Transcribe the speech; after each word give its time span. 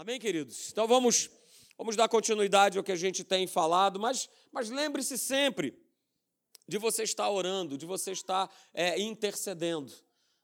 Amém, 0.00 0.20
queridos? 0.20 0.70
Então 0.70 0.86
vamos, 0.86 1.28
vamos 1.76 1.96
dar 1.96 2.08
continuidade 2.08 2.78
ao 2.78 2.84
que 2.84 2.92
a 2.92 2.96
gente 2.96 3.24
tem 3.24 3.48
falado, 3.48 3.98
mas, 3.98 4.30
mas 4.52 4.70
lembre-se 4.70 5.18
sempre 5.18 5.76
de 6.68 6.78
você 6.78 7.02
estar 7.02 7.28
orando, 7.28 7.76
de 7.76 7.84
você 7.84 8.12
estar 8.12 8.48
é, 8.72 8.96
intercedendo. 9.00 9.92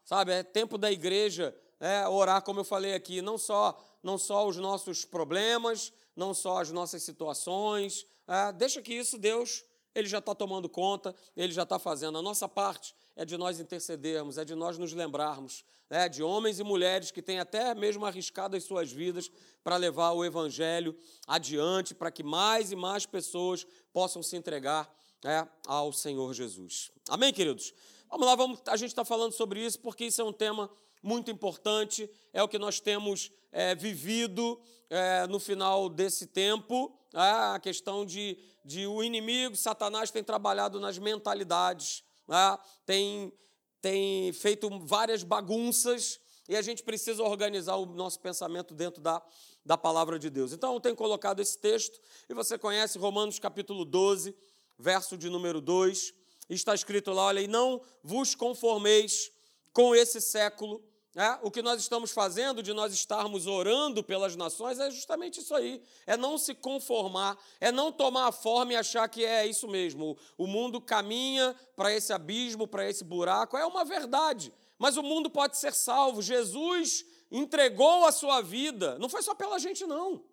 Sabe, 0.04 0.32
é 0.32 0.42
tempo 0.42 0.76
da 0.76 0.90
igreja 0.90 1.56
é, 1.78 2.04
orar, 2.08 2.42
como 2.42 2.58
eu 2.58 2.64
falei 2.64 2.94
aqui, 2.94 3.22
não 3.22 3.38
só, 3.38 3.80
não 4.02 4.18
só 4.18 4.44
os 4.44 4.56
nossos 4.56 5.04
problemas, 5.04 5.92
não 6.16 6.34
só 6.34 6.58
as 6.58 6.72
nossas 6.72 7.04
situações. 7.04 8.04
É, 8.26 8.50
deixa 8.50 8.82
que 8.82 8.92
isso 8.92 9.16
Deus 9.16 9.62
ele 9.94 10.08
já 10.08 10.18
está 10.18 10.34
tomando 10.34 10.68
conta, 10.68 11.14
ele 11.36 11.52
já 11.52 11.62
está 11.62 11.78
fazendo. 11.78 12.18
A 12.18 12.22
nossa 12.22 12.48
parte 12.48 12.92
é 13.16 13.24
de 13.24 13.36
nós 13.36 13.60
intercedermos, 13.60 14.38
é 14.38 14.44
de 14.44 14.54
nós 14.54 14.76
nos 14.78 14.92
lembrarmos 14.92 15.64
né, 15.88 16.08
de 16.08 16.22
homens 16.22 16.58
e 16.58 16.64
mulheres 16.64 17.10
que 17.10 17.22
têm 17.22 17.38
até 17.38 17.74
mesmo 17.74 18.04
arriscado 18.04 18.56
as 18.56 18.64
suas 18.64 18.90
vidas 18.90 19.30
para 19.62 19.76
levar 19.76 20.12
o 20.12 20.24
Evangelho 20.24 20.96
adiante, 21.26 21.94
para 21.94 22.10
que 22.10 22.22
mais 22.22 22.72
e 22.72 22.76
mais 22.76 23.06
pessoas 23.06 23.66
possam 23.92 24.22
se 24.22 24.36
entregar 24.36 24.92
né, 25.22 25.48
ao 25.66 25.92
Senhor 25.92 26.32
Jesus. 26.34 26.90
Amém, 27.08 27.32
queridos? 27.32 27.72
Vamos 28.10 28.26
lá, 28.26 28.34
vamos, 28.34 28.60
a 28.66 28.76
gente 28.76 28.90
está 28.90 29.04
falando 29.04 29.32
sobre 29.32 29.64
isso 29.64 29.78
porque 29.80 30.04
isso 30.04 30.20
é 30.20 30.24
um 30.24 30.32
tema 30.32 30.70
muito 31.02 31.30
importante, 31.30 32.08
é 32.32 32.42
o 32.42 32.48
que 32.48 32.58
nós 32.58 32.80
temos 32.80 33.30
é, 33.52 33.74
vivido 33.74 34.60
é, 34.88 35.26
no 35.26 35.38
final 35.38 35.88
desse 35.88 36.26
tempo, 36.26 36.96
é, 37.12 37.18
a 37.18 37.60
questão 37.60 38.06
de, 38.06 38.38
de 38.64 38.86
o 38.86 39.02
inimigo, 39.02 39.56
Satanás 39.56 40.10
tem 40.10 40.22
trabalhado 40.22 40.78
nas 40.78 40.98
mentalidades, 40.98 42.03
né, 42.26 42.58
tem, 42.86 43.32
tem 43.80 44.32
feito 44.32 44.68
várias 44.80 45.22
bagunças 45.22 46.20
e 46.48 46.56
a 46.56 46.62
gente 46.62 46.82
precisa 46.82 47.22
organizar 47.22 47.76
o 47.76 47.86
nosso 47.86 48.20
pensamento 48.20 48.74
dentro 48.74 49.00
da, 49.00 49.22
da 49.64 49.78
palavra 49.78 50.18
de 50.18 50.28
Deus. 50.28 50.52
Então, 50.52 50.74
eu 50.74 50.80
tenho 50.80 50.94
colocado 50.94 51.40
esse 51.40 51.58
texto, 51.58 51.98
e 52.28 52.34
você 52.34 52.58
conhece 52.58 52.98
Romanos 52.98 53.38
capítulo 53.38 53.84
12, 53.84 54.36
verso 54.78 55.16
de 55.16 55.30
número 55.30 55.60
2, 55.60 56.12
está 56.50 56.74
escrito 56.74 57.12
lá: 57.12 57.26
olha, 57.26 57.40
e 57.40 57.48
não 57.48 57.80
vos 58.02 58.34
conformeis 58.34 59.32
com 59.72 59.94
esse 59.94 60.20
século, 60.20 60.82
é, 61.16 61.38
o 61.42 61.50
que 61.50 61.62
nós 61.62 61.80
estamos 61.80 62.10
fazendo 62.10 62.60
de 62.60 62.72
nós 62.72 62.92
estarmos 62.92 63.46
orando 63.46 64.02
pelas 64.02 64.34
nações 64.34 64.80
é 64.80 64.90
justamente 64.90 65.38
isso 65.40 65.54
aí. 65.54 65.80
É 66.06 66.16
não 66.16 66.36
se 66.36 66.54
conformar, 66.54 67.38
é 67.60 67.70
não 67.70 67.92
tomar 67.92 68.26
a 68.26 68.32
forma 68.32 68.72
e 68.72 68.76
achar 68.76 69.08
que 69.08 69.24
é 69.24 69.46
isso 69.46 69.68
mesmo. 69.68 70.18
O 70.36 70.48
mundo 70.48 70.80
caminha 70.80 71.54
para 71.76 71.92
esse 71.94 72.12
abismo, 72.12 72.66
para 72.66 72.90
esse 72.90 73.04
buraco. 73.04 73.56
É 73.56 73.64
uma 73.64 73.84
verdade. 73.84 74.52
Mas 74.76 74.96
o 74.96 75.04
mundo 75.04 75.30
pode 75.30 75.56
ser 75.56 75.72
salvo. 75.72 76.20
Jesus 76.20 77.04
entregou 77.30 78.04
a 78.04 78.10
sua 78.10 78.40
vida. 78.40 78.98
Não 78.98 79.08
foi 79.08 79.22
só 79.22 79.36
pela 79.36 79.60
gente, 79.60 79.86
não. 79.86 80.24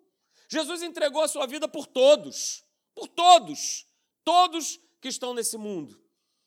Jesus 0.48 0.82
entregou 0.82 1.22
a 1.22 1.28
sua 1.28 1.46
vida 1.46 1.68
por 1.68 1.86
todos. 1.86 2.64
Por 2.92 3.06
todos. 3.06 3.86
Todos 4.24 4.80
que 5.00 5.06
estão 5.06 5.32
nesse 5.32 5.56
mundo. 5.56 5.96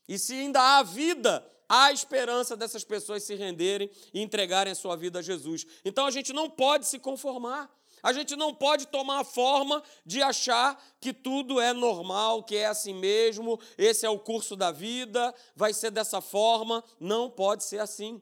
E 0.09 0.19
se 0.19 0.33
ainda 0.33 0.61
há 0.61 0.83
vida 0.83 1.54
há 1.67 1.91
esperança 1.91 2.55
dessas 2.55 2.83
pessoas 2.83 3.23
se 3.23 3.35
renderem 3.35 3.89
e 4.13 4.21
entregarem 4.21 4.71
a 4.71 4.75
sua 4.75 4.95
vida 4.95 5.19
a 5.19 5.21
Jesus. 5.21 5.65
Então 5.83 6.05
a 6.05 6.11
gente 6.11 6.33
não 6.33 6.49
pode 6.49 6.87
se 6.87 6.99
conformar. 6.99 7.69
A 8.03 8.13
gente 8.13 8.35
não 8.35 8.53
pode 8.53 8.85
tomar 8.85 9.21
a 9.21 9.23
forma 9.23 9.81
de 10.05 10.21
achar 10.21 10.79
que 11.01 11.11
tudo 11.11 11.59
é 11.59 11.73
normal, 11.73 12.43
que 12.43 12.55
é 12.55 12.67
assim 12.67 12.93
mesmo, 12.93 13.59
esse 13.79 14.05
é 14.05 14.09
o 14.09 14.19
curso 14.19 14.55
da 14.55 14.71
vida, 14.71 15.33
vai 15.55 15.73
ser 15.73 15.89
dessa 15.89 16.21
forma. 16.21 16.83
Não 16.99 17.31
pode 17.31 17.63
ser 17.63 17.79
assim. 17.79 18.21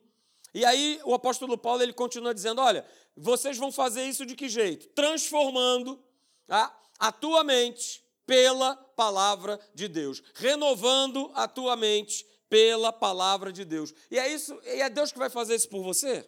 E 0.53 0.63
aí 0.63 1.01
o 1.03 1.13
apóstolo 1.13 1.57
Paulo 1.57 1.83
ele 1.83 1.91
continua 1.91 2.33
dizendo: 2.33 2.61
olha, 2.61 2.85
vocês 3.15 3.57
vão 3.57 3.71
fazer 3.71 4.05
isso 4.05 4.25
de 4.25 4.35
que 4.35 4.47
jeito? 4.47 4.87
Transformando 4.89 6.01
a, 6.47 6.73
a 6.99 7.11
tua 7.11 7.43
mente 7.43 8.03
pela 8.25 8.75
palavra 8.75 9.59
de 9.73 9.87
Deus, 9.87 10.23
renovando 10.35 11.29
a 11.33 11.47
tua 11.47 11.75
mente 11.75 12.25
pela 12.53 12.93
palavra 12.93 13.51
de 13.51 13.65
Deus. 13.65 13.91
E 14.11 14.19
é 14.19 14.31
isso, 14.31 14.55
e 14.63 14.79
é 14.79 14.87
Deus 14.87 15.11
que 15.11 15.17
vai 15.17 15.27
fazer 15.27 15.55
isso 15.55 15.67
por 15.67 15.81
você? 15.81 16.23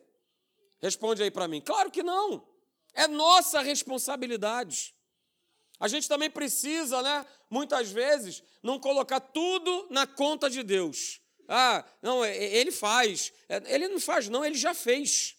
Responde 0.82 1.22
aí 1.22 1.30
para 1.30 1.48
mim. 1.48 1.62
Claro 1.62 1.92
que 1.92 2.02
não. 2.02 2.44
É 2.96 3.08
nossa 3.08 3.62
responsabilidade. 3.62 4.96
A 5.80 5.88
gente 5.88 6.08
também 6.08 6.32
precisa, 6.32 7.00
né, 7.04 7.24
muitas 7.48 7.92
vezes, 7.92 8.42
não 8.64 8.80
colocar 8.80 9.20
tudo 9.20 9.86
na 9.92 10.08
conta 10.08 10.50
de 10.50 10.64
Deus. 10.64 11.22
Ah, 11.48 11.86
não, 12.02 12.26
ele 12.26 12.72
faz. 12.72 13.32
É, 13.48 13.62
ele 13.76 13.88
não 13.88 14.00
faz, 14.00 14.28
não, 14.28 14.44
ele 14.44 14.58
já 14.58 14.74
fez. 14.74 15.36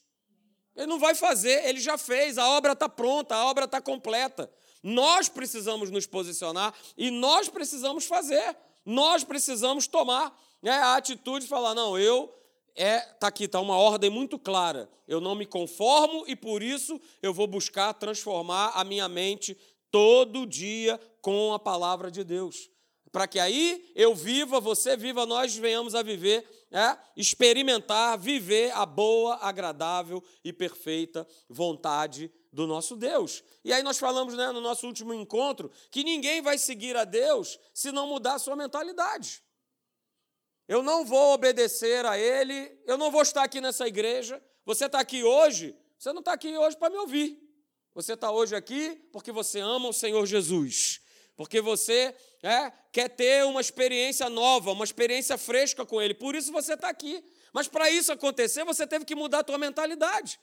Ele 0.77 0.87
não 0.87 1.01
vai 1.01 1.17
fazer, 1.17 1.67
ele 1.67 1.81
já 1.81 1.99
fez, 1.99 2.39
a 2.39 2.47
obra 2.51 2.75
está 2.75 2.89
pronta, 2.89 3.35
a 3.35 3.45
obra 3.47 3.65
está 3.65 3.81
completa. 3.81 4.49
Nós 4.85 5.29
precisamos 5.29 5.91
nos 5.91 6.07
posicionar 6.07 6.73
e 6.97 7.11
nós 7.11 7.49
precisamos 7.49 8.05
fazer. 8.05 8.57
Nós 8.87 9.25
precisamos 9.25 9.89
tomar 9.89 10.35
é 10.63 10.71
a 10.71 10.97
atitude 10.97 11.45
de 11.45 11.49
falar, 11.49 11.75
não, 11.75 11.99
eu 11.99 12.33
é, 12.75 13.01
tá 13.01 13.29
aqui, 13.29 13.49
tá 13.49 13.61
uma 13.61 13.77
ordem 13.77 14.11
muito 14.11 14.39
clara. 14.39 14.89
Eu 15.09 15.21
não 15.21 15.35
me 15.35 15.47
conformo 15.47 16.25
e 16.27 16.37
por 16.37 16.63
isso 16.63 17.01
eu 17.23 17.33
vou 17.33 17.47
buscar 17.47 17.93
transformar 17.95 18.73
a 18.75 18.85
minha 18.85 19.09
mente 19.09 19.57
todo 19.91 20.47
dia 20.47 21.01
com 21.21 21.53
a 21.53 21.59
palavra 21.59 22.11
de 22.11 22.23
Deus. 22.23 22.71
Para 23.11 23.27
que 23.27 23.39
aí 23.39 23.91
eu 23.95 24.15
viva, 24.15 24.61
você 24.61 24.97
viva, 24.97 25.25
nós 25.25 25.57
venhamos 25.57 25.95
a 25.95 26.03
viver, 26.03 26.47
é, 26.71 26.99
experimentar, 27.17 28.19
viver 28.19 28.71
a 28.73 28.85
boa, 28.85 29.37
agradável 29.41 30.23
e 30.45 30.53
perfeita 30.53 31.27
vontade 31.49 32.31
do 32.53 32.67
nosso 32.67 32.97
Deus. 32.97 33.43
E 33.65 33.73
aí 33.73 33.83
nós 33.83 33.99
falamos 33.99 34.35
né, 34.35 34.51
no 34.53 34.61
nosso 34.61 34.87
último 34.87 35.13
encontro 35.13 35.71
que 35.91 36.05
ninguém 36.05 36.41
vai 36.41 36.59
seguir 36.59 36.97
a 36.97 37.05
Deus 37.05 37.59
se 37.73 37.93
não 37.93 38.07
mudar 38.07 38.35
a 38.35 38.39
sua 38.39 38.57
mentalidade. 38.57 39.43
Eu 40.69 40.83
não 40.83 41.05
vou 41.05 41.35
obedecer 41.35 42.05
a 42.05 42.19
Ele, 42.19 42.77
eu 42.87 42.99
não 42.99 43.11
vou 43.11 43.23
estar 43.23 43.45
aqui 43.45 43.61
nessa 43.61 43.87
igreja. 43.87 44.43
Você 44.65 44.87
está 44.87 44.99
aqui 44.99 45.23
hoje, 45.23 45.77
você 45.99 46.13
não 46.13 46.21
está 46.21 46.33
aqui 46.33 46.57
hoje 46.57 46.77
para 46.77 46.91
me 46.91 46.99
ouvir. 46.99 47.41
Você 47.95 48.15
está 48.15 48.31
hoje 48.31 48.55
aqui 48.55 49.01
porque 49.13 49.31
você 49.31 49.61
ama 49.61 49.89
o 49.89 49.93
Senhor 49.93 50.27
Jesus, 50.27 51.01
porque 51.37 51.61
você 51.61 52.15
é, 52.43 52.73
quer 52.93 53.09
ter 53.09 53.45
uma 53.45 53.61
experiência 53.61 54.29
nova, 54.29 54.73
uma 54.73 54.85
experiência 54.85 55.39
fresca 55.39 55.87
com 55.87 56.03
Ele. 56.03 56.15
Por 56.15 56.35
isso 56.35 56.53
você 56.53 56.75
está 56.75 56.89
aqui. 56.89 57.25
Mas 57.53 57.69
para 57.69 57.89
isso 57.91 58.13
acontecer, 58.13 58.65
você 58.65 58.87
teve 58.87 59.05
que 59.05 59.15
mudar 59.15 59.39
a 59.39 59.45
tua 59.45 59.57
mentalidade. 59.57 60.39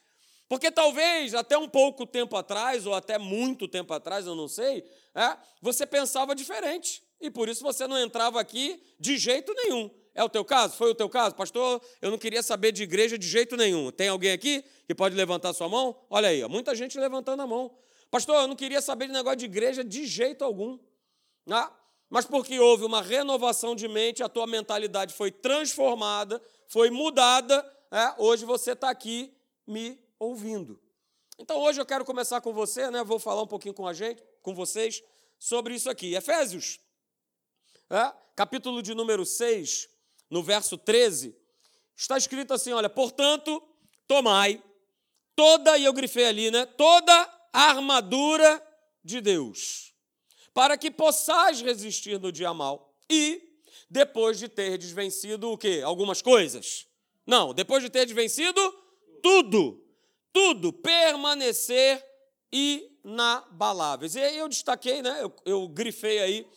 Porque 0.53 0.69
talvez 0.71 1.33
até 1.33 1.57
um 1.57 1.67
pouco 1.67 2.05
tempo 2.05 2.35
atrás, 2.35 2.85
ou 2.85 2.93
até 2.93 3.17
muito 3.17 3.67
tempo 3.67 3.91
atrás, 3.91 4.27
eu 4.27 4.35
não 4.35 4.47
sei, 4.47 4.85
é, 5.15 5.35
você 5.59 5.83
pensava 5.83 6.35
diferente. 6.35 7.01
E 7.19 7.31
por 7.31 7.49
isso 7.49 7.63
você 7.63 7.87
não 7.87 7.99
entrava 7.99 8.39
aqui 8.39 8.79
de 8.99 9.17
jeito 9.17 9.51
nenhum. 9.55 9.89
É 10.13 10.23
o 10.23 10.29
teu 10.29 10.45
caso? 10.45 10.77
Foi 10.77 10.91
o 10.91 10.93
teu 10.93 11.09
caso? 11.09 11.33
Pastor, 11.33 11.81
eu 11.99 12.11
não 12.11 12.19
queria 12.19 12.43
saber 12.43 12.71
de 12.71 12.83
igreja 12.83 13.17
de 13.17 13.27
jeito 13.27 13.57
nenhum. 13.57 13.89
Tem 13.89 14.09
alguém 14.09 14.31
aqui 14.31 14.63
que 14.85 14.93
pode 14.93 15.15
levantar 15.15 15.53
sua 15.53 15.67
mão? 15.67 15.99
Olha 16.07 16.29
aí, 16.29 16.43
ó, 16.43 16.47
muita 16.47 16.75
gente 16.75 16.99
levantando 16.99 17.41
a 17.41 17.47
mão. 17.47 17.75
Pastor, 18.11 18.35
eu 18.35 18.47
não 18.47 18.55
queria 18.55 18.79
saber 18.79 19.07
de 19.07 19.13
negócio 19.13 19.37
de 19.37 19.45
igreja 19.45 19.83
de 19.83 20.05
jeito 20.05 20.45
algum. 20.45 20.77
Ah, 21.49 21.71
mas 22.11 22.27
porque 22.27 22.59
houve 22.59 22.85
uma 22.85 23.01
renovação 23.01 23.75
de 23.75 23.87
mente, 23.87 24.21
a 24.21 24.29
tua 24.29 24.45
mentalidade 24.45 25.15
foi 25.15 25.31
transformada, 25.31 26.39
foi 26.67 26.91
mudada, 26.91 27.67
é, 27.91 28.13
hoje 28.19 28.45
você 28.45 28.73
está 28.73 28.91
aqui 28.91 29.33
me 29.65 30.02
ouvindo. 30.23 30.79
Então 31.38 31.59
hoje 31.61 31.81
eu 31.81 31.85
quero 31.85 32.06
começar 32.06 32.41
com 32.41 32.53
você, 32.53 32.89
né? 32.91 33.03
Vou 33.03 33.19
falar 33.19 33.41
um 33.41 33.47
pouquinho 33.47 33.73
com 33.73 33.88
a 33.88 33.94
gente, 33.94 34.23
com 34.41 34.53
vocês, 34.53 35.03
sobre 35.39 35.75
isso 35.75 35.89
aqui. 35.89 36.13
Efésios, 36.13 36.79
é, 37.89 38.13
capítulo 38.35 38.81
de 38.81 38.94
número 38.94 39.25
6, 39.25 39.89
no 40.29 40.41
verso 40.44 40.78
13, 40.78 41.35
está 41.95 42.17
escrito 42.17 42.53
assim: 42.53 42.72
olha, 42.72 42.89
portanto, 42.89 43.62
tomai 44.07 44.63
toda, 45.35 45.78
e 45.78 45.85
eu 45.85 45.94
grifei 45.94 46.25
ali, 46.25 46.51
né? 46.51 46.66
Toda 46.66 47.13
a 47.51 47.69
armadura 47.69 48.62
de 49.03 49.21
Deus, 49.21 49.94
para 50.53 50.77
que 50.77 50.89
possais 50.89 51.62
resistir 51.62 52.19
no 52.19 52.31
dia 52.31 52.53
mal 52.53 52.95
e, 53.09 53.59
depois 53.89 54.39
de 54.39 54.47
ter 54.47 54.77
desvencido 54.77 55.51
o 55.51 55.57
quê? 55.57 55.81
Algumas 55.83 56.21
coisas? 56.21 56.88
Não, 57.25 57.53
depois 57.53 57.83
de 57.83 57.89
ter 57.89 58.06
desvencido 58.06 58.62
tudo, 59.21 59.82
tudo, 60.33 60.74
permanecer 60.74 62.03
inabaláveis. 62.51 64.15
E 64.15 64.19
aí 64.19 64.38
eu 64.38 64.50
destaquei, 64.50 65.01
né? 65.01 65.24
Eu, 65.24 65.33
eu 65.45 65.68
grifei 65.68 66.19
aí 66.19 66.47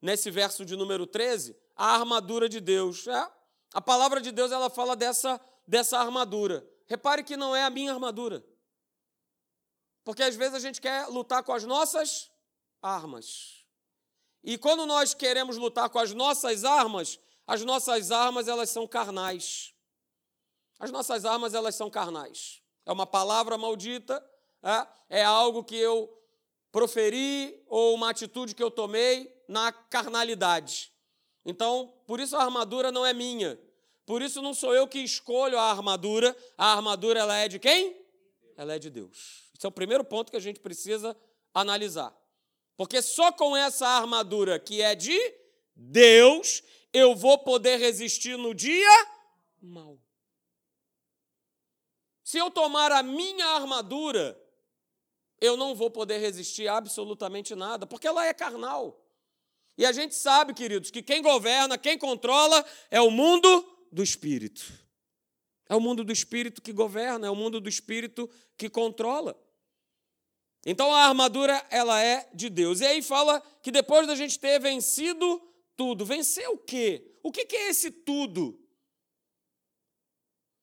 nesse 0.00 0.30
verso 0.30 0.64
de 0.64 0.76
número 0.76 1.06
13, 1.06 1.56
a 1.74 1.94
armadura 1.94 2.48
de 2.48 2.60
Deus. 2.60 3.06
É, 3.06 3.30
a 3.72 3.80
palavra 3.80 4.20
de 4.20 4.30
Deus 4.30 4.52
ela 4.52 4.68
fala 4.68 4.94
dessa, 4.94 5.40
dessa 5.66 5.98
armadura. 5.98 6.64
Repare 6.86 7.24
que 7.24 7.36
não 7.36 7.56
é 7.56 7.64
a 7.64 7.70
minha 7.70 7.92
armadura. 7.92 8.44
Porque 10.04 10.22
às 10.22 10.36
vezes 10.36 10.54
a 10.54 10.60
gente 10.60 10.80
quer 10.80 11.06
lutar 11.06 11.42
com 11.42 11.52
as 11.52 11.64
nossas 11.64 12.30
armas. 12.82 13.64
E 14.42 14.58
quando 14.58 14.84
nós 14.84 15.14
queremos 15.14 15.56
lutar 15.56 15.88
com 15.88 15.98
as 15.98 16.12
nossas 16.12 16.64
armas, 16.64 17.18
as 17.46 17.64
nossas 17.64 18.10
armas 18.10 18.48
elas 18.48 18.70
são 18.70 18.86
carnais. 18.86 19.72
As 20.80 20.90
nossas 20.90 21.24
armas 21.24 21.54
elas 21.54 21.76
são 21.76 21.88
carnais. 21.88 22.61
É 22.84 22.92
uma 22.92 23.06
palavra 23.06 23.56
maldita, 23.56 24.24
é, 24.62 25.20
é 25.20 25.24
algo 25.24 25.62
que 25.62 25.76
eu 25.76 26.12
proferi 26.70 27.62
ou 27.66 27.94
uma 27.94 28.10
atitude 28.10 28.54
que 28.54 28.62
eu 28.62 28.70
tomei 28.70 29.32
na 29.46 29.70
carnalidade. 29.70 30.90
Então, 31.44 31.92
por 32.06 32.20
isso 32.20 32.36
a 32.36 32.42
armadura 32.42 32.90
não 32.90 33.04
é 33.04 33.12
minha. 33.12 33.58
Por 34.06 34.22
isso 34.22 34.40
não 34.42 34.54
sou 34.54 34.74
eu 34.74 34.88
que 34.88 34.98
escolho 34.98 35.58
a 35.58 35.70
armadura. 35.70 36.36
A 36.56 36.72
armadura 36.72 37.20
ela 37.20 37.36
é 37.36 37.48
de 37.48 37.58
quem? 37.58 37.96
Ela 38.56 38.74
é 38.74 38.78
de 38.78 38.90
Deus. 38.90 39.50
Esse 39.56 39.66
é 39.66 39.68
o 39.68 39.72
primeiro 39.72 40.04
ponto 40.04 40.30
que 40.30 40.36
a 40.36 40.40
gente 40.40 40.60
precisa 40.60 41.16
analisar. 41.54 42.16
Porque 42.76 43.02
só 43.02 43.30
com 43.32 43.56
essa 43.56 43.86
armadura 43.86 44.58
que 44.58 44.80
é 44.80 44.94
de 44.94 45.18
Deus, 45.76 46.62
eu 46.92 47.14
vou 47.14 47.38
poder 47.38 47.78
resistir 47.78 48.36
no 48.36 48.54
dia 48.54 49.06
mal. 49.60 49.98
Se 52.32 52.38
eu 52.38 52.50
tomar 52.50 52.90
a 52.90 53.02
minha 53.02 53.44
armadura, 53.44 54.42
eu 55.38 55.54
não 55.54 55.74
vou 55.74 55.90
poder 55.90 56.16
resistir 56.16 56.66
absolutamente 56.66 57.54
nada, 57.54 57.86
porque 57.86 58.06
ela 58.06 58.26
é 58.26 58.32
carnal. 58.32 59.06
E 59.76 59.84
a 59.84 59.92
gente 59.92 60.14
sabe, 60.14 60.54
queridos, 60.54 60.90
que 60.90 61.02
quem 61.02 61.20
governa, 61.20 61.76
quem 61.76 61.98
controla 61.98 62.64
é 62.90 62.98
o 63.02 63.10
mundo 63.10 63.86
do 63.92 64.02
espírito. 64.02 64.64
É 65.68 65.76
o 65.76 65.80
mundo 65.80 66.02
do 66.02 66.10
espírito 66.10 66.62
que 66.62 66.72
governa, 66.72 67.26
é 67.26 67.30
o 67.30 67.36
mundo 67.36 67.60
do 67.60 67.68
espírito 67.68 68.30
que 68.56 68.70
controla. 68.70 69.38
Então 70.64 70.90
a 70.90 71.08
armadura 71.08 71.62
ela 71.68 72.02
é 72.02 72.30
de 72.32 72.48
Deus. 72.48 72.80
E 72.80 72.86
aí 72.86 73.02
fala 73.02 73.42
que 73.60 73.70
depois 73.70 74.06
da 74.06 74.14
gente 74.14 74.38
ter 74.38 74.58
vencido 74.58 75.38
tudo, 75.76 76.06
vencer 76.06 76.48
o 76.48 76.56
quê? 76.56 77.14
O 77.22 77.30
que 77.30 77.46
é 77.54 77.68
esse 77.68 77.90
tudo? 77.90 78.58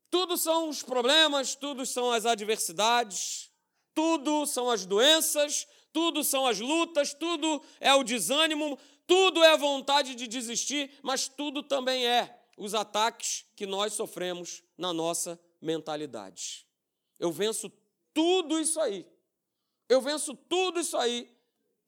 Tudo 0.09 0.37
são 0.37 0.69
os 0.69 0.81
problemas, 0.81 1.55
tudo 1.55 1.85
são 1.85 2.11
as 2.11 2.25
adversidades, 2.25 3.51
tudo 3.93 4.45
são 4.45 4.69
as 4.69 4.85
doenças, 4.85 5.67
tudo 5.91 6.23
são 6.23 6.45
as 6.45 6.59
lutas, 6.59 7.13
tudo 7.13 7.61
é 7.79 7.93
o 7.93 8.03
desânimo, 8.03 8.77
tudo 9.05 9.43
é 9.43 9.51
a 9.51 9.57
vontade 9.57 10.15
de 10.15 10.27
desistir, 10.27 10.91
mas 11.03 11.27
tudo 11.27 11.63
também 11.63 12.05
é 12.05 12.39
os 12.57 12.73
ataques 12.73 13.45
que 13.55 13.65
nós 13.65 13.93
sofremos 13.93 14.63
na 14.77 14.93
nossa 14.93 15.39
mentalidade. 15.61 16.65
Eu 17.19 17.31
venço 17.31 17.71
tudo 18.13 18.59
isso 18.59 18.79
aí. 18.79 19.05
Eu 19.87 20.01
venço 20.01 20.35
tudo 20.35 20.79
isso 20.79 20.97
aí 20.97 21.29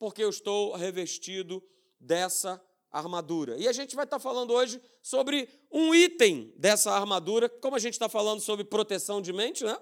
porque 0.01 0.23
eu 0.23 0.29
estou 0.31 0.75
revestido 0.75 1.63
dessa 1.99 2.59
armadura. 2.91 3.57
E 3.57 3.67
a 3.67 3.71
gente 3.71 3.95
vai 3.95 4.03
estar 4.03 4.19
falando 4.19 4.51
hoje 4.51 4.81
sobre 5.01 5.47
um 5.71 5.95
item 5.95 6.53
dessa 6.57 6.91
armadura, 6.91 7.47
como 7.47 7.75
a 7.75 7.79
gente 7.79 7.93
está 7.93 8.09
falando 8.09 8.41
sobre 8.41 8.65
proteção 8.65 9.21
de 9.21 9.31
mente, 9.31 9.63
né? 9.63 9.77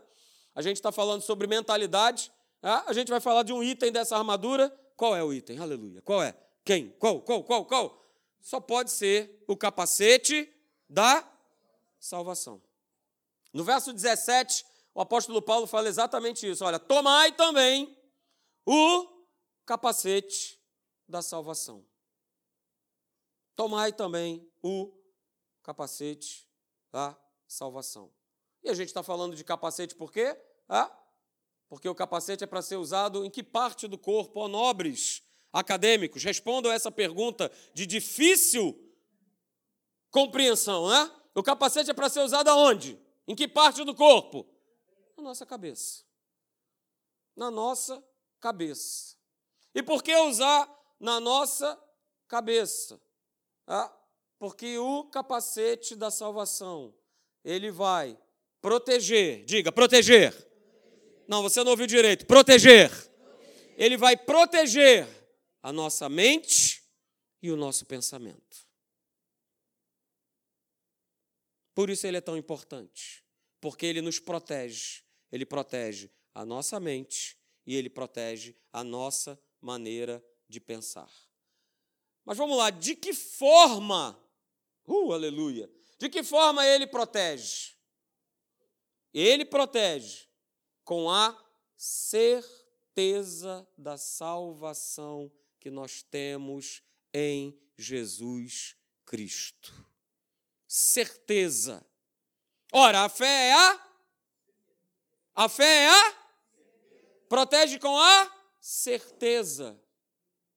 A 0.54 0.62
gente 0.62 0.78
está 0.78 0.92
falando 0.92 1.22
sobre 1.22 1.48
mentalidade, 1.48 2.32
né? 2.62 2.84
a 2.86 2.94
gente 2.94 3.10
vai 3.10 3.20
falar 3.20 3.44
de 3.44 3.54
um 3.54 3.64
item 3.64 3.92
dessa 3.92 4.16
armadura. 4.16 4.70
Qual 4.96 5.16
é 5.16 5.24
o 5.24 5.34
item? 5.34 5.58
Aleluia. 5.58 6.02
Qual 6.02 6.22
é? 6.22 6.36
Quem? 6.64 6.90
Qual? 7.00 7.22
Qual? 7.22 7.44
Qual? 7.44 7.66
Qual? 7.66 8.06
Só 8.42 8.60
pode 8.60 8.92
ser 8.92 9.44
o 9.48 9.56
capacete 9.56 10.52
da 10.90 11.28
salvação. 12.00 12.62
No 13.54 13.64
verso 13.64 13.92
17, 13.92 14.66
o 14.94 15.02
apóstolo 15.02 15.42
Paulo 15.42 15.66
fala 15.66 15.88
exatamente 15.88 16.50
isso. 16.50 16.64
Olha, 16.64 16.78
tomai 16.78 17.32
também 17.32 17.98
o 18.66 19.08
capacete 19.66 20.60
da 21.08 21.22
salvação. 21.22 21.89
Tomai 23.60 23.92
também 23.92 24.50
o 24.64 24.90
capacete 25.62 26.48
da 26.94 27.20
salvação. 27.46 28.10
E 28.64 28.70
a 28.70 28.74
gente 28.74 28.88
está 28.88 29.04
falando 29.04 29.36
de 29.36 29.44
capacete 29.44 29.94
por 29.96 30.14
quê? 30.14 30.42
Ah, 30.70 30.90
porque 31.68 31.90
o 31.90 31.94
capacete 31.94 32.42
é 32.42 32.48
para 32.48 32.62
ser 32.62 32.78
usado 32.78 33.26
em 33.26 33.30
que 33.30 33.44
parte 33.44 33.86
do 33.86 33.98
corpo, 33.98 34.40
ó 34.40 34.48
nobres? 34.48 35.22
acadêmicos, 35.52 36.24
respondam 36.24 36.72
essa 36.72 36.90
pergunta 36.90 37.52
de 37.74 37.86
difícil 37.86 38.80
compreensão, 40.10 40.88
né? 40.88 41.12
O 41.36 41.44
capacete 41.44 41.92
é 41.92 41.94
para 41.94 42.08
ser 42.08 42.22
usado 42.22 42.48
aonde? 42.48 42.98
Em 43.28 43.36
que 43.36 43.46
parte 43.46 43.84
do 43.84 43.94
corpo? 43.94 44.48
Na 45.18 45.24
nossa 45.24 45.46
cabeça. 45.46 46.06
Na 47.36 47.52
nossa 47.52 48.02
cabeça. 48.40 49.18
E 49.76 49.84
por 49.84 50.02
que 50.02 50.16
usar 50.16 50.66
na 50.98 51.20
nossa 51.20 51.78
cabeça? 52.26 53.02
Ah, 53.72 53.96
porque 54.40 54.80
o 54.80 55.04
capacete 55.04 55.96
da 55.96 56.10
salvação, 56.10 56.92
ele 57.46 57.70
vai 57.70 58.18
proteger, 58.60 59.46
diga, 59.46 59.72
proteger. 59.72 60.34
Não, 61.28 61.44
você 61.44 61.64
não 61.64 61.70
ouviu 61.70 61.86
direito. 61.86 62.26
Proteger. 62.26 62.90
Ele 63.78 63.96
vai 63.96 64.18
proteger 64.18 65.08
a 65.62 65.72
nossa 65.72 66.10
mente 66.10 66.84
e 67.44 67.52
o 67.52 67.56
nosso 67.56 67.86
pensamento. 67.86 68.68
Por 71.76 71.92
isso 71.92 72.08
ele 72.08 72.18
é 72.18 72.22
tão 72.22 72.36
importante, 72.36 73.24
porque 73.62 73.86
ele 73.86 74.02
nos 74.02 74.20
protege. 74.20 75.04
Ele 75.32 75.46
protege 75.46 76.10
a 76.34 76.44
nossa 76.44 76.80
mente 76.80 77.38
e 77.68 77.76
ele 77.76 77.90
protege 77.90 78.56
a 78.74 78.84
nossa 78.84 79.40
maneira 79.62 80.26
de 80.48 80.60
pensar. 80.60 81.29
Mas 82.26 82.38
vamos 82.38 82.58
lá, 82.58 82.70
de 82.70 82.96
que 82.96 83.14
forma? 83.14 84.20
Uh, 84.86 85.14
aleluia! 85.14 85.70
De 85.98 86.10
que 86.10 86.24
forma 86.24 86.66
ele 86.66 86.88
protege? 86.88 87.74
Ele 89.14 89.44
protege 89.44 90.28
com 90.84 91.10
a 91.10 91.38
certeza 91.76 93.68
da 93.78 93.98
salvação 93.98 95.32
que 95.60 95.70
nós 95.70 96.02
temos 96.02 96.82
em 97.14 97.60
Jesus 97.78 98.76
Cristo. 99.06 99.74
Certeza. 100.68 101.86
Ora, 102.72 103.06
a 103.06 103.10
fé 103.10 103.50
é 103.50 103.54
a? 103.54 103.90
A 105.36 105.50
fé 105.50 105.84
é 105.84 105.90
a? 105.90 106.20
Protege 107.28 107.80
com 107.80 107.98
a 107.98 108.32
certeza. 108.60 109.82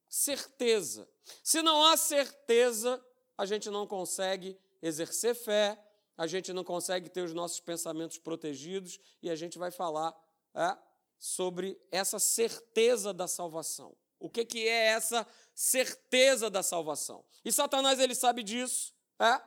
Certeza. 0.09 1.09
Se 1.43 1.63
não 1.63 1.85
há 1.87 1.97
certeza, 1.97 3.05
a 3.37 3.47
gente 3.47 3.71
não 3.71 3.87
consegue 3.87 4.59
exercer 4.81 5.35
fé, 5.35 5.79
a 6.17 6.27
gente 6.27 6.53
não 6.53 6.65
consegue 6.65 7.09
ter 7.09 7.23
os 7.23 7.33
nossos 7.33 7.61
pensamentos 7.61 8.19
protegidos 8.19 8.99
e 9.23 9.31
a 9.31 9.35
gente 9.35 9.59
vai 9.59 9.71
falar 9.71 10.15
é, 10.55 10.77
sobre 11.19 11.81
essa 11.91 12.19
certeza 12.19 13.13
da 13.13 13.27
salvação. 13.27 13.97
O 14.19 14.29
que, 14.29 14.45
que 14.45 14.69
é 14.69 14.87
essa 14.87 15.27
certeza 15.55 16.49
da 16.49 16.63
salvação? 16.63 17.25
E 17.45 17.51
Satanás 17.51 17.99
ele 17.99 18.15
sabe 18.15 18.43
disso, 18.43 18.95
é? 19.19 19.41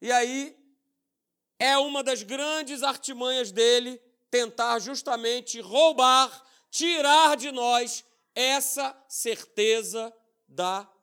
E 0.00 0.10
aí 0.10 0.56
é 1.58 1.76
uma 1.78 2.02
das 2.02 2.22
grandes 2.22 2.82
artimanhas 2.82 3.52
dele 3.52 4.00
tentar 4.30 4.78
justamente 4.78 5.60
roubar, 5.60 6.44
tirar 6.70 7.36
de 7.36 7.50
nós 7.52 8.04
essa 8.34 8.96
certeza 9.08 10.12
da 10.46 10.80
salvação. 10.80 10.95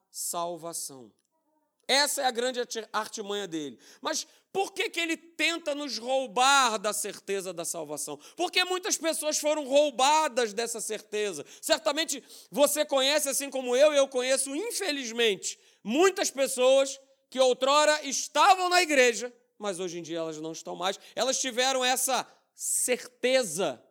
Essa 1.87 2.21
é 2.21 2.25
a 2.25 2.31
grande 2.31 2.59
artimanha 2.93 3.47
dele. 3.47 3.77
Mas 4.01 4.25
por 4.53 4.71
que, 4.71 4.89
que 4.89 4.99
ele 4.99 5.17
tenta 5.17 5.73
nos 5.73 5.97
roubar 5.97 6.77
da 6.77 6.93
certeza 6.93 7.51
da 7.51 7.65
salvação? 7.65 8.19
Porque 8.37 8.63
muitas 8.63 8.97
pessoas 8.97 9.39
foram 9.39 9.67
roubadas 9.67 10.53
dessa 10.53 10.79
certeza. 10.79 11.43
Certamente 11.59 12.23
você 12.51 12.85
conhece, 12.85 13.27
assim 13.27 13.49
como 13.49 13.75
eu, 13.75 13.91
e 13.91 13.97
eu 13.97 14.07
conheço, 14.07 14.55
infelizmente, 14.55 15.59
muitas 15.83 16.29
pessoas 16.29 16.99
que 17.29 17.39
outrora 17.39 18.05
estavam 18.05 18.69
na 18.69 18.81
igreja, 18.81 19.33
mas 19.57 19.79
hoje 19.79 19.97
em 19.97 20.03
dia 20.03 20.19
elas 20.19 20.39
não 20.39 20.51
estão 20.51 20.75
mais. 20.75 20.99
Elas 21.15 21.39
tiveram 21.39 21.83
essa 21.83 22.25
certeza 22.53 23.83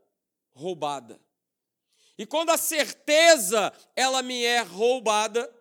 roubada. 0.55 1.21
E 2.17 2.25
quando 2.25 2.50
a 2.50 2.57
certeza 2.57 3.73
ela 3.97 4.23
me 4.23 4.45
é 4.45 4.61
roubada, 4.61 5.52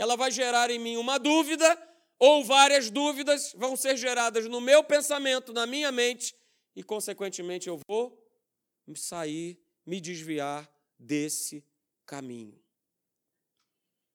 ela 0.00 0.16
vai 0.16 0.30
gerar 0.30 0.70
em 0.70 0.78
mim 0.78 0.96
uma 0.96 1.18
dúvida 1.18 1.78
ou 2.18 2.42
várias 2.42 2.90
dúvidas 2.90 3.52
vão 3.54 3.76
ser 3.76 3.98
geradas 3.98 4.46
no 4.46 4.58
meu 4.58 4.82
pensamento, 4.82 5.52
na 5.52 5.66
minha 5.66 5.92
mente, 5.92 6.34
e, 6.74 6.82
consequentemente, 6.82 7.68
eu 7.68 7.78
vou 7.86 8.18
sair, 8.96 9.60
me 9.84 10.00
desviar 10.00 10.70
desse 10.98 11.62
caminho. 12.06 12.58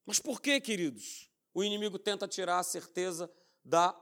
Mas 0.08 0.20
por 0.20 0.42
que, 0.42 0.60
queridos, 0.60 1.30
o 1.54 1.64
inimigo 1.64 2.00
tenta 2.00 2.28
tirar 2.28 2.58
a 2.58 2.64
certeza 2.64 3.32
da, 3.64 3.96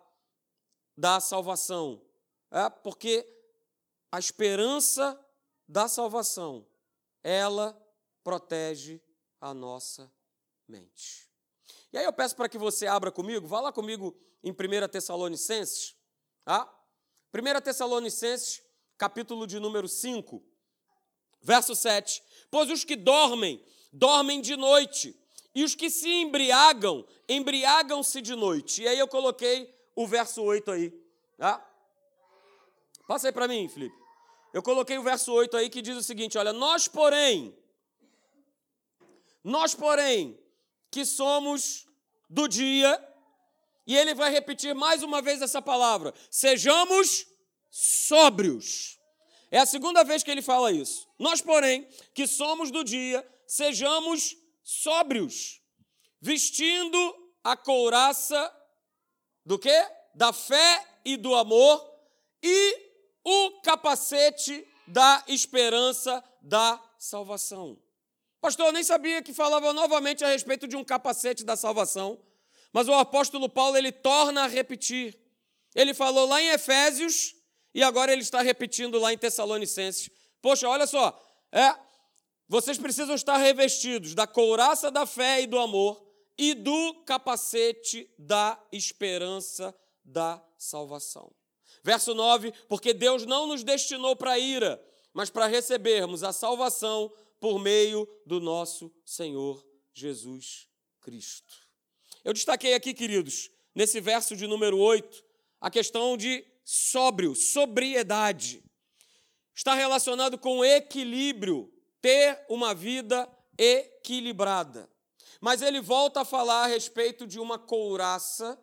da 0.98 1.20
salvação? 1.20 2.02
É 2.50 2.70
porque 2.70 3.28
a 4.10 4.20
esperança 4.20 5.20
da 5.68 5.90
salvação, 5.90 6.66
ela 7.22 7.78
protege 8.24 9.02
a 9.42 9.54
nossa 9.54 10.10
mente. 10.66 11.33
E 11.94 11.98
aí 11.98 12.06
eu 12.06 12.12
peço 12.12 12.36
para 12.36 12.50
que 12.50 12.58
você 12.58 12.88
abra 12.88 13.12
comigo, 13.12 13.48
vá 13.48 13.62
lá 13.62 13.72
comigo 13.72 14.18
em 14.44 14.52
1 14.52 14.88
Tessalonicenses, 14.90 15.96
tá? 16.44 16.68
1 17.34 17.62
Tessalonicenses, 17.62 18.62
capítulo 18.98 19.48
de 19.48 19.60
número 19.60 19.88
5, 19.88 20.44
Verso 21.44 21.76
7: 21.76 22.24
Pois 22.50 22.70
os 22.70 22.86
que 22.86 22.96
dormem, 22.96 23.62
dormem 23.92 24.40
de 24.42 24.56
noite, 24.56 25.16
e 25.54 25.64
os 25.64 25.76
que 25.76 25.90
se 25.90 26.10
embriagam, 26.10 27.06
embriagam-se 27.28 28.22
de 28.22 28.34
noite. 28.34 28.82
E 28.82 28.88
aí 28.88 28.98
eu 28.98 29.08
coloquei 29.08 29.72
o 29.94 30.08
verso 30.08 30.42
8 30.42 30.72
aí. 30.72 30.90
Tá? 31.38 31.64
Passa 33.08 33.28
aí 33.28 33.34
para 33.34 33.48
mim, 33.48 33.68
Felipe. 33.68 33.96
Eu 34.54 34.64
coloquei 34.64 34.98
o 34.98 35.04
verso 35.04 35.34
8 35.34 35.58
aí 35.58 35.70
que 35.70 35.82
diz 35.82 35.98
o 35.98 36.02
seguinte: 36.02 36.38
olha, 36.38 36.54
nós, 36.54 36.88
porém, 36.88 37.56
nós, 39.44 39.76
porém, 39.76 40.40
que 40.94 41.06
somos 41.06 41.88
do 42.30 42.48
dia, 42.48 43.04
e 43.88 43.98
ele 43.98 44.14
vai 44.14 44.32
repetir 44.32 44.76
mais 44.76 45.02
uma 45.02 45.24
vez 45.24 45.42
essa 45.42 45.60
palavra: 45.60 46.14
sejamos 46.30 47.26
sóbrios. 47.72 49.00
É 49.50 49.58
a 49.58 49.66
segunda 49.66 50.04
vez 50.04 50.22
que 50.22 50.30
ele 50.30 50.42
fala 50.42 50.72
isso. 50.72 51.08
Nós, 51.18 51.42
porém, 51.42 51.88
que 52.14 52.28
somos 52.28 52.70
do 52.70 52.84
dia, 52.84 53.28
sejamos 53.48 54.38
sóbrios, 54.64 55.62
vestindo 56.22 57.00
a 57.44 57.58
couraça 57.58 58.56
do 59.44 59.58
quê? 59.58 59.88
Da 60.14 60.32
fé 60.32 61.00
e 61.04 61.18
do 61.18 61.34
amor 61.34 61.84
e 62.42 62.92
o 63.24 63.62
capacete 63.62 64.66
da 64.88 65.24
esperança 65.28 66.24
da 66.40 66.80
salvação. 67.00 67.83
Pastor, 68.44 68.66
eu 68.66 68.72
nem 68.74 68.84
sabia 68.84 69.22
que 69.22 69.32
falava 69.34 69.72
novamente 69.72 70.22
a 70.22 70.28
respeito 70.28 70.68
de 70.68 70.76
um 70.76 70.84
capacete 70.84 71.46
da 71.46 71.56
salvação, 71.56 72.20
mas 72.74 72.90
o 72.90 72.94
apóstolo 72.94 73.48
Paulo 73.48 73.78
ele 73.78 73.90
torna 73.90 74.44
a 74.44 74.48
repetir. 74.48 75.18
Ele 75.74 75.94
falou 75.94 76.28
lá 76.28 76.42
em 76.42 76.50
Efésios 76.50 77.38
e 77.74 77.82
agora 77.82 78.12
ele 78.12 78.22
está 78.22 78.42
repetindo 78.42 79.00
lá 79.00 79.14
em 79.14 79.18
Tessalonicenses. 79.18 80.10
Poxa, 80.42 80.68
olha 80.68 80.86
só, 80.86 81.18
é, 81.54 81.74
vocês 82.46 82.78
precisam 82.78 83.16
estar 83.16 83.38
revestidos 83.38 84.14
da 84.14 84.28
couraça 84.28 84.92
da 84.92 85.06
fé 85.06 85.44
e 85.44 85.48
do 85.48 85.58
amor 85.58 86.06
e 86.38 86.54
do 86.54 86.96
capacete 87.06 88.14
da 88.20 88.62
esperança 88.74 89.74
da 90.04 90.44
salvação. 90.58 91.34
Verso 91.82 92.14
9: 92.14 92.52
Porque 92.68 92.94
Deus 92.94 93.26
não 93.26 93.48
nos 93.48 93.64
destinou 93.64 94.18
para 94.18 94.38
ira, 94.38 94.84
mas 95.14 95.30
para 95.30 95.48
recebermos 95.48 96.24
a 96.24 96.34
salvação 96.34 97.10
por 97.44 97.60
meio 97.60 98.08
do 98.26 98.40
nosso 98.40 98.90
Senhor 99.06 99.62
Jesus 99.94 100.70
Cristo. 101.02 101.54
Eu 102.24 102.32
destaquei 102.32 102.74
aqui, 102.74 102.94
queridos, 102.94 103.52
nesse 103.76 104.00
verso 104.00 104.34
de 104.34 104.48
número 104.48 104.78
8, 104.78 105.22
a 105.60 105.70
questão 105.70 106.16
de 106.16 106.42
sóbrio, 106.64 107.36
sobriedade. 107.36 108.64
Está 109.54 109.74
relacionado 109.74 110.38
com 110.38 110.64
equilíbrio, 110.64 111.70
ter 112.00 112.46
uma 112.48 112.74
vida 112.74 113.30
equilibrada. 113.58 114.90
Mas 115.42 115.62
ele 115.62 115.82
volta 115.82 116.22
a 116.22 116.26
falar 116.26 116.64
a 116.64 116.68
respeito 116.68 117.28
de 117.28 117.42
uma 117.42 117.60
couraça, 117.60 118.58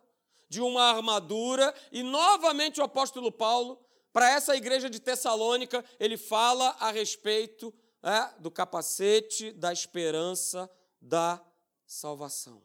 de 0.49 0.63
uma 0.63 0.85
armadura, 0.85 1.75
e 1.93 2.03
novamente 2.03 2.81
o 2.81 2.85
apóstolo 2.85 3.31
Paulo, 3.31 3.79
para 4.11 4.31
essa 4.31 4.57
igreja 4.57 4.89
de 4.89 5.01
Tessalônica, 5.01 5.85
ele 5.99 6.17
fala 6.17 6.75
a 6.81 6.91
respeito 6.91 7.75
é, 8.03 8.41
do 8.41 8.51
capacete 8.51 9.53
da 9.53 9.73
esperança 9.73 10.71
da 11.01 11.45
salvação. 11.87 12.63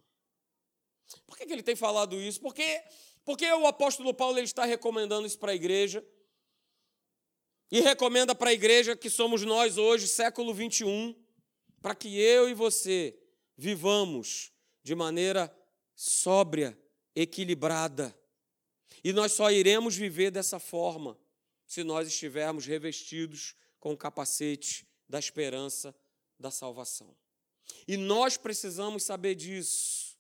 Por 1.25 1.38
que, 1.38 1.46
que 1.46 1.54
ele 1.54 1.63
tem 1.63 1.75
falado 1.75 2.20
isso? 2.20 2.39
Porque, 2.42 2.84
porque 3.24 3.46
o 3.51 3.68
apóstolo 3.68 4.13
Paulo 4.13 4.38
ele 4.38 4.46
está 4.46 4.65
recomendando 4.65 5.27
isso 5.27 5.39
para 5.39 5.51
a 5.51 5.56
igreja. 5.56 6.06
E 7.72 7.80
recomenda 7.82 8.36
para 8.36 8.51
a 8.51 8.54
igreja 8.54 8.96
que 8.96 9.10
somos 9.10 9.42
nós 9.44 9.77
hoje, 9.77 10.08
século 10.08 10.54
21, 10.54 11.15
para 11.82 11.96
que 11.96 12.20
eu 12.20 12.48
e 12.48 12.54
você 12.54 13.18
vivamos 13.58 14.51
de 14.84 14.94
maneira 14.94 15.54
sóbria, 15.96 16.77
equilibrada. 17.15 18.18
E 19.04 19.12
nós 19.12 19.32
só 19.32 19.51
iremos 19.51 19.96
viver 19.96 20.32
dessa 20.32 20.60
forma 20.60 21.18
se 21.65 21.84
nós 21.84 22.08
estivermos 22.08 22.65
revestidos 22.65 23.56
com 23.80 23.94
o 23.94 23.98
capacete 23.98 24.88
da 25.08 25.20
esperança 25.20 25.96
da 26.40 26.52
salvação. 26.52 27.16
E 27.88 27.98
nós 27.98 28.38
precisamos 28.38 29.04
saber 29.04 29.36
disso. 29.36 30.18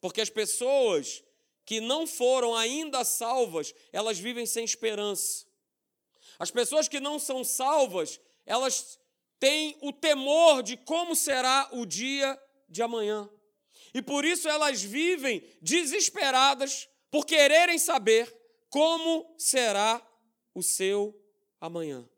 Porque 0.00 0.20
as 0.20 0.30
pessoas 0.30 1.22
que 1.64 1.80
não 1.80 2.06
foram 2.06 2.54
ainda 2.54 3.04
salvas, 3.04 3.74
elas 3.92 4.18
vivem 4.18 4.46
sem 4.46 4.64
esperança. 4.64 5.46
As 6.38 6.50
pessoas 6.50 6.88
que 6.88 6.98
não 6.98 7.18
são 7.18 7.44
salvas, 7.44 8.20
elas 8.44 8.98
têm 9.38 9.76
o 9.80 9.92
temor 9.92 10.62
de 10.62 10.76
como 10.76 11.14
será 11.14 11.68
o 11.72 11.86
dia 11.86 12.40
de 12.68 12.82
amanhã. 12.82 13.28
E 13.94 14.00
por 14.00 14.24
isso 14.24 14.48
elas 14.48 14.82
vivem 14.82 15.42
desesperadas 15.60 16.88
por 17.10 17.26
quererem 17.26 17.78
saber 17.78 18.34
como 18.70 19.34
será 19.36 20.00
o 20.54 20.62
seu 20.62 21.14
amanhã. 21.60 22.08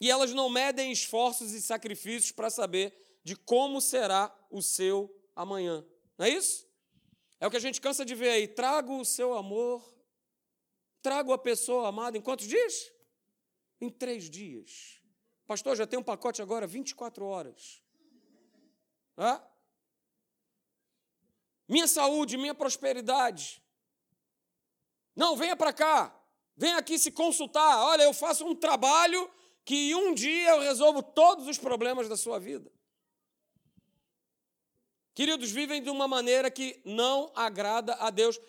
E 0.00 0.10
elas 0.10 0.32
não 0.32 0.48
medem 0.48 0.92
esforços 0.92 1.52
e 1.52 1.62
sacrifícios 1.62 2.32
para 2.32 2.50
saber 2.50 3.20
de 3.24 3.34
como 3.34 3.80
será 3.80 4.34
o 4.50 4.62
seu 4.62 5.14
amanhã. 5.34 5.84
Não 6.18 6.26
é 6.26 6.30
isso? 6.30 6.66
É 7.40 7.46
o 7.46 7.50
que 7.50 7.56
a 7.56 7.60
gente 7.60 7.80
cansa 7.80 8.04
de 8.04 8.14
ver 8.14 8.30
aí. 8.30 8.48
Trago 8.48 9.00
o 9.00 9.04
seu 9.04 9.34
amor, 9.34 9.82
trago 11.02 11.32
a 11.32 11.38
pessoa 11.38 11.88
amada 11.88 12.16
em 12.16 12.20
quantos 12.20 12.46
dias? 12.46 12.92
Em 13.80 13.90
três 13.90 14.30
dias. 14.30 15.00
Pastor, 15.46 15.76
já 15.76 15.86
tem 15.86 15.98
um 15.98 16.02
pacote 16.02 16.42
agora 16.42 16.66
24 16.66 17.24
horas. 17.24 17.82
Hã? 19.16 19.42
Minha 21.68 21.86
saúde, 21.86 22.36
minha 22.36 22.54
prosperidade. 22.54 23.62
Não, 25.14 25.36
venha 25.36 25.56
para 25.56 25.72
cá. 25.72 26.14
Venha 26.56 26.78
aqui 26.78 26.98
se 26.98 27.10
consultar. 27.10 27.84
Olha, 27.84 28.02
eu 28.02 28.14
faço 28.14 28.46
um 28.46 28.54
trabalho 28.54 29.30
que 29.66 29.94
um 29.94 30.14
dia 30.14 30.52
eu 30.52 30.60
resolvo 30.60 31.02
todos 31.02 31.46
os 31.46 31.58
problemas 31.58 32.08
da 32.08 32.16
sua 32.16 32.38
vida. 32.38 32.72
Queridos, 35.14 35.50
vivem 35.50 35.82
de 35.82 35.90
uma 35.90 36.08
maneira 36.08 36.50
que 36.50 36.80
não 36.86 37.30
agrada 37.34 37.92
a 37.96 38.08
Deus. 38.08 38.40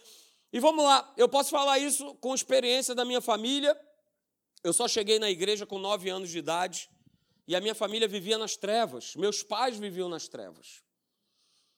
E 0.53 0.59
vamos 0.61 0.85
lá, 0.85 1.13
eu 1.17 1.27
posso 1.27 1.49
falar 1.49 1.79
isso 1.79 2.15
com 2.15 2.33
experiência 2.33 2.95
da 2.95 3.03
minha 3.03 3.19
família 3.19 3.77
eu 4.63 4.73
só 4.73 4.87
cheguei 4.87 5.19
na 5.19 5.29
igreja 5.29 5.65
com 5.65 5.79
nove 5.79 6.09
anos 6.09 6.29
de 6.29 6.39
idade 6.39 6.89
e 7.47 7.55
a 7.55 7.61
minha 7.61 7.75
família 7.75 8.07
vivia 8.07 8.37
nas 8.37 8.57
trevas, 8.57 9.15
meus 9.15 9.43
pais 9.43 9.77
viviam 9.77 10.09
nas 10.09 10.27
trevas. 10.27 10.83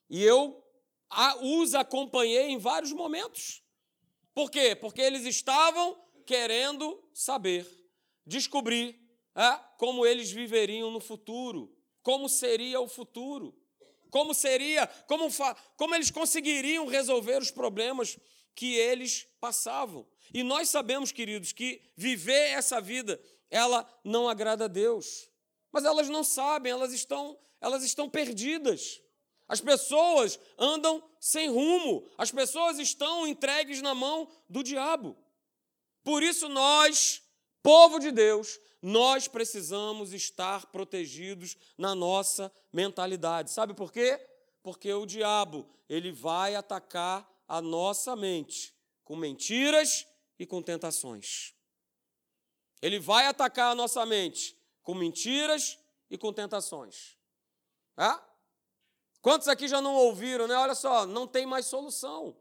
E 0.09 0.23
eu 0.23 0.63
os 1.41 1.75
acompanhei 1.75 2.49
em 2.49 2.57
vários 2.57 2.91
momentos. 2.91 3.63
Por 4.33 4.49
quê? 4.49 4.75
Porque 4.75 5.01
eles 5.01 5.25
estavam 5.25 6.01
querendo 6.25 7.03
saber, 7.13 7.67
descobrir 8.25 8.99
como 9.77 10.05
eles 10.05 10.31
viveriam 10.31 10.91
no 10.91 10.99
futuro, 10.99 11.75
como 12.01 12.27
seria 12.27 12.79
o 12.79 12.87
futuro, 12.87 13.55
como 14.09 14.33
seria, 14.33 14.87
como, 15.07 15.27
como 15.77 15.95
eles 15.95 16.11
conseguiriam 16.11 16.87
resolver 16.87 17.41
os 17.41 17.51
problemas 17.51 18.17
que 18.55 18.75
eles 18.75 19.27
passavam. 19.39 20.05
E 20.33 20.43
nós 20.43 20.69
sabemos, 20.69 21.11
queridos, 21.11 21.51
que 21.53 21.81
viver 21.95 22.49
essa 22.49 22.81
vida, 22.81 23.19
ela 23.49 23.87
não 24.03 24.27
agrada 24.27 24.65
a 24.65 24.67
Deus. 24.67 25.29
Mas 25.71 25.85
elas 25.85 26.09
não 26.09 26.23
sabem, 26.23 26.71
elas 26.71 26.91
estão, 26.91 27.37
elas 27.61 27.83
estão 27.83 28.09
perdidas. 28.09 29.01
As 29.47 29.61
pessoas 29.61 30.39
andam 30.57 31.03
sem 31.19 31.49
rumo, 31.49 32.07
as 32.17 32.31
pessoas 32.31 32.77
estão 32.77 33.27
entregues 33.27 33.81
na 33.81 33.95
mão 33.95 34.27
do 34.47 34.63
diabo. 34.63 35.17
Por 36.03 36.21
isso 36.21 36.47
nós, 36.47 37.21
povo 37.63 37.99
de 37.99 38.11
Deus, 38.11 38.59
nós 38.81 39.27
precisamos 39.27 40.13
estar 40.13 40.67
protegidos 40.67 41.57
na 41.77 41.93
nossa 41.93 42.51
mentalidade. 42.71 43.51
Sabe 43.51 43.73
por 43.73 43.91
quê? 43.91 44.19
Porque 44.63 44.91
o 44.93 45.05
diabo, 45.05 45.65
ele 45.87 46.11
vai 46.11 46.55
atacar 46.55 47.29
a 47.47 47.61
nossa 47.61 48.15
mente 48.15 48.73
com 49.03 49.15
mentiras 49.15 50.07
e 50.37 50.45
com 50.45 50.61
tentações. 50.61 51.53
Ele 52.81 52.99
vai 52.99 53.25
atacar 53.25 53.71
a 53.71 53.75
nossa 53.75 54.05
mente 54.05 54.55
com 54.83 54.93
mentiras 54.93 55.77
e 56.09 56.17
com 56.17 56.31
tentações. 56.31 57.17
Quantos 59.21 59.49
aqui 59.49 59.67
já 59.67 59.81
não 59.81 59.95
ouviram, 59.95 60.47
né? 60.47 60.55
Olha 60.55 60.75
só, 60.75 61.05
não 61.05 61.27
tem 61.27 61.45
mais 61.45 61.65
solução. 61.65 62.37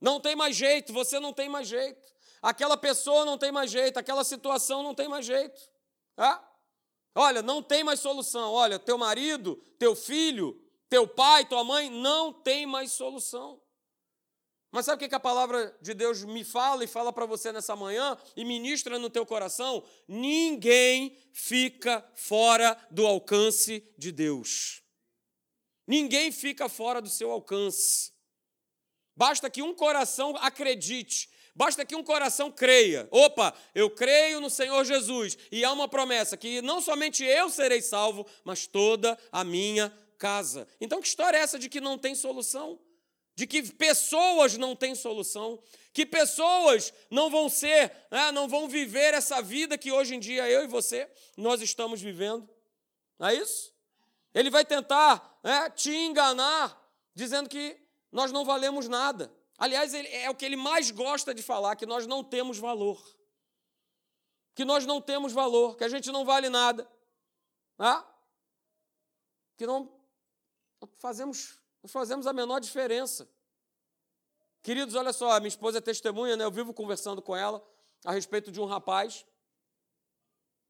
Não 0.00 0.20
tem 0.20 0.36
mais 0.36 0.54
jeito, 0.54 0.92
você 0.92 1.18
não 1.18 1.32
tem 1.32 1.48
mais 1.48 1.66
jeito. 1.66 2.14
Aquela 2.46 2.76
pessoa 2.76 3.24
não 3.24 3.36
tem 3.36 3.50
mais 3.50 3.72
jeito, 3.72 3.98
aquela 3.98 4.22
situação 4.22 4.80
não 4.80 4.94
tem 4.94 5.08
mais 5.08 5.26
jeito. 5.26 5.60
É? 6.16 6.38
Olha, 7.12 7.42
não 7.42 7.60
tem 7.60 7.82
mais 7.82 7.98
solução. 7.98 8.52
Olha, 8.52 8.78
teu 8.78 8.96
marido, 8.96 9.56
teu 9.80 9.96
filho, 9.96 10.56
teu 10.88 11.08
pai, 11.08 11.44
tua 11.44 11.64
mãe, 11.64 11.90
não 11.90 12.32
tem 12.32 12.64
mais 12.64 12.92
solução. 12.92 13.60
Mas 14.70 14.84
sabe 14.84 15.04
o 15.04 15.08
que 15.08 15.12
a 15.12 15.18
palavra 15.18 15.76
de 15.82 15.92
Deus 15.92 16.22
me 16.22 16.44
fala 16.44 16.84
e 16.84 16.86
fala 16.86 17.12
para 17.12 17.26
você 17.26 17.50
nessa 17.50 17.74
manhã 17.74 18.16
e 18.36 18.44
ministra 18.44 18.96
no 18.96 19.10
teu 19.10 19.26
coração? 19.26 19.82
Ninguém 20.06 21.18
fica 21.32 22.08
fora 22.14 22.78
do 22.92 23.04
alcance 23.04 23.92
de 23.98 24.12
Deus. 24.12 24.84
Ninguém 25.84 26.30
fica 26.30 26.68
fora 26.68 27.02
do 27.02 27.08
seu 27.08 27.32
alcance. 27.32 28.12
Basta 29.16 29.50
que 29.50 29.62
um 29.62 29.74
coração 29.74 30.36
acredite, 30.36 31.28
basta 31.56 31.84
que 31.84 31.96
um 31.96 32.04
coração 32.04 32.52
creia. 32.52 33.08
Opa, 33.10 33.54
eu 33.74 33.90
creio 33.90 34.40
no 34.40 34.50
Senhor 34.50 34.84
Jesus 34.84 35.36
e 35.50 35.64
há 35.64 35.72
uma 35.72 35.88
promessa 35.88 36.36
que 36.36 36.60
não 36.60 36.80
somente 36.80 37.24
eu 37.24 37.48
serei 37.48 37.80
salvo, 37.80 38.26
mas 38.44 38.66
toda 38.66 39.18
a 39.32 39.42
minha 39.42 39.92
casa. 40.18 40.68
Então, 40.80 41.00
que 41.00 41.08
história 41.08 41.38
é 41.38 41.40
essa 41.40 41.58
de 41.58 41.68
que 41.68 41.80
não 41.80 41.96
tem 41.96 42.14
solução? 42.14 42.78
De 43.34 43.46
que 43.46 43.62
pessoas 43.72 44.56
não 44.56 44.76
têm 44.76 44.94
solução? 44.94 45.62
Que 45.92 46.04
pessoas 46.04 46.92
não 47.10 47.30
vão 47.30 47.48
ser, 47.48 47.90
né, 48.10 48.30
não 48.32 48.46
vão 48.46 48.68
viver 48.68 49.14
essa 49.14 49.40
vida 49.40 49.78
que 49.78 49.90
hoje 49.90 50.14
em 50.14 50.20
dia 50.20 50.48
eu 50.48 50.64
e 50.64 50.66
você 50.66 51.08
nós 51.36 51.62
estamos 51.62 52.00
vivendo? 52.00 52.48
Não 53.18 53.28
é 53.28 53.34
isso? 53.34 53.74
Ele 54.34 54.50
vai 54.50 54.64
tentar 54.64 55.38
né, 55.42 55.70
te 55.70 55.90
enganar, 55.90 56.78
dizendo 57.14 57.48
que 57.48 57.78
nós 58.12 58.30
não 58.30 58.44
valemos 58.44 58.88
nada. 58.88 59.32
Aliás, 59.58 59.94
é 59.94 60.28
o 60.28 60.34
que 60.34 60.44
ele 60.44 60.56
mais 60.56 60.90
gosta 60.90 61.34
de 61.34 61.42
falar, 61.42 61.76
que 61.76 61.86
nós 61.86 62.06
não 62.06 62.22
temos 62.22 62.58
valor. 62.58 63.02
Que 64.54 64.64
nós 64.64 64.84
não 64.84 65.00
temos 65.00 65.32
valor, 65.32 65.76
que 65.76 65.84
a 65.84 65.88
gente 65.88 66.10
não 66.10 66.24
vale 66.24 66.48
nada. 66.48 66.90
Né? 67.78 68.04
Que 69.56 69.66
não 69.66 69.90
fazemos, 70.98 71.58
não 71.82 71.88
fazemos 71.88 72.26
a 72.26 72.32
menor 72.32 72.60
diferença. 72.60 73.28
Queridos, 74.62 74.94
olha 74.94 75.12
só, 75.12 75.30
a 75.30 75.40
minha 75.40 75.48
esposa 75.48 75.78
é 75.78 75.80
testemunha, 75.80 76.36
né? 76.36 76.44
Eu 76.44 76.50
vivo 76.50 76.74
conversando 76.74 77.22
com 77.22 77.36
ela 77.36 77.64
a 78.04 78.12
respeito 78.12 78.50
de 78.50 78.60
um 78.60 78.64
rapaz. 78.64 79.24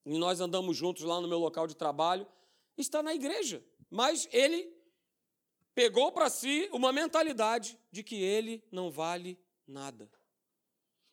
E 0.05 0.19
nós 0.19 0.41
andamos 0.41 0.77
juntos 0.77 1.03
lá 1.03 1.21
no 1.21 1.27
meu 1.27 1.39
local 1.39 1.67
de 1.67 1.75
trabalho. 1.75 2.27
Está 2.77 3.03
na 3.03 3.15
igreja, 3.15 3.65
mas 3.91 4.29
ele 4.31 4.76
pegou 5.77 6.11
para 6.11 6.29
si 6.29 6.69
uma 6.73 6.93
mentalidade 6.93 7.79
de 7.93 8.03
que 8.03 8.17
ele 8.17 8.65
não 8.73 8.91
vale 8.91 9.39
nada. 9.65 10.11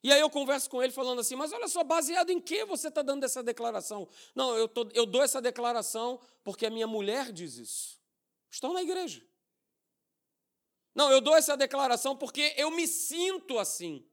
E 0.02 0.12
aí 0.12 0.20
eu 0.20 0.30
converso 0.30 0.70
com 0.70 0.82
ele 0.82 0.92
falando 0.92 1.20
assim, 1.20 1.36
mas 1.36 1.54
olha 1.54 1.68
só, 1.68 1.84
baseado 1.84 2.32
em 2.32 2.42
que 2.42 2.66
você 2.66 2.88
está 2.88 3.04
dando 3.04 3.24
essa 3.24 3.44
declaração? 3.44 4.10
Não, 4.34 4.58
eu, 4.58 4.68
tô, 4.68 4.90
eu 4.94 5.06
dou 5.06 5.22
essa 5.22 5.42
declaração 5.42 6.20
porque 6.44 6.66
a 6.66 6.72
minha 6.72 6.88
mulher 6.88 7.32
diz 7.32 7.58
isso 7.58 8.02
estão 8.50 8.74
na 8.74 8.82
igreja. 8.82 9.26
Não, 10.94 11.12
eu 11.12 11.20
dou 11.20 11.36
essa 11.36 11.58
declaração 11.58 12.16
porque 12.16 12.54
eu 12.56 12.70
me 12.70 12.88
sinto 12.88 13.58
assim. 13.58 14.08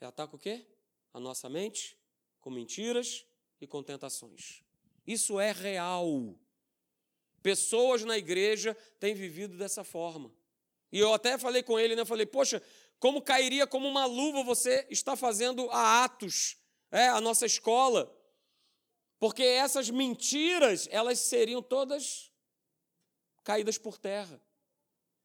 É 0.00 0.06
ataca 0.06 0.36
o 0.36 0.38
quê? 0.38 0.64
A 1.12 1.18
nossa 1.18 1.48
mente 1.48 1.98
com 2.40 2.50
mentiras 2.50 3.26
e 3.60 3.66
com 3.66 3.82
tentações. 3.82 4.62
Isso 5.04 5.40
é 5.40 5.50
real. 5.50 6.38
Pessoas 7.42 8.04
na 8.04 8.18
igreja 8.18 8.76
têm 8.98 9.14
vivido 9.14 9.56
dessa 9.56 9.84
forma. 9.84 10.32
E 10.90 10.98
eu 10.98 11.12
até 11.12 11.38
falei 11.38 11.62
com 11.62 11.78
ele, 11.78 11.94
né? 11.94 12.04
Falei, 12.04 12.26
poxa, 12.26 12.62
como 12.98 13.22
cairia 13.22 13.66
como 13.66 13.86
uma 13.86 14.06
luva 14.06 14.42
você 14.42 14.86
está 14.90 15.14
fazendo 15.16 15.70
a 15.70 16.04
Atos, 16.04 16.56
é, 16.90 17.08
a 17.08 17.20
nossa 17.20 17.46
escola. 17.46 18.14
Porque 19.18 19.42
essas 19.42 19.90
mentiras, 19.90 20.88
elas 20.90 21.18
seriam 21.20 21.62
todas 21.62 22.32
caídas 23.44 23.78
por 23.78 23.98
terra. 23.98 24.40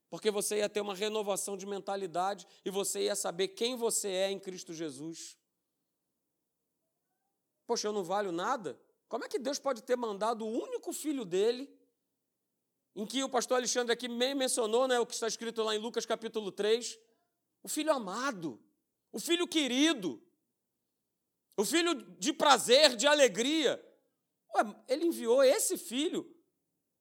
Porque 0.09 0.29
você 0.29 0.57
ia 0.57 0.69
ter 0.69 0.81
uma 0.81 0.93
renovação 0.93 1.57
de 1.57 1.65
mentalidade 1.65 2.45
e 2.63 2.69
você 2.69 3.03
ia 3.05 3.15
saber 3.15 3.49
quem 3.49 3.75
você 3.75 4.09
é 4.09 4.31
em 4.31 4.39
Cristo 4.39 4.73
Jesus. 4.73 5.35
Poxa, 7.65 7.87
eu 7.87 7.93
não 7.93 8.03
valho 8.03 8.31
nada? 8.31 8.79
Como 9.07 9.25
é 9.25 9.27
que 9.27 9.39
Deus 9.39 9.59
pode 9.59 9.81
ter 9.83 9.95
mandado 9.95 10.45
o 10.45 10.49
único 10.49 10.93
filho 10.93 11.25
dele, 11.25 11.69
em 12.95 13.05
que 13.05 13.23
o 13.23 13.29
pastor 13.29 13.57
Alexandre 13.57 13.91
aqui 13.91 14.07
meio 14.07 14.35
mencionou, 14.35 14.87
né, 14.87 14.99
o 14.99 15.05
que 15.05 15.13
está 15.13 15.27
escrito 15.27 15.63
lá 15.63 15.75
em 15.75 15.79
Lucas 15.79 16.05
capítulo 16.05 16.51
3, 16.51 16.99
o 17.63 17.67
filho 17.67 17.91
amado, 17.91 18.59
o 19.11 19.19
filho 19.19 19.47
querido, 19.47 20.21
o 21.57 21.65
filho 21.65 21.93
de 22.19 22.33
prazer, 22.33 22.95
de 22.95 23.07
alegria. 23.07 23.83
Ué, 24.55 24.75
ele 24.87 25.05
enviou 25.05 25.43
esse 25.43 25.77
filho 25.77 26.29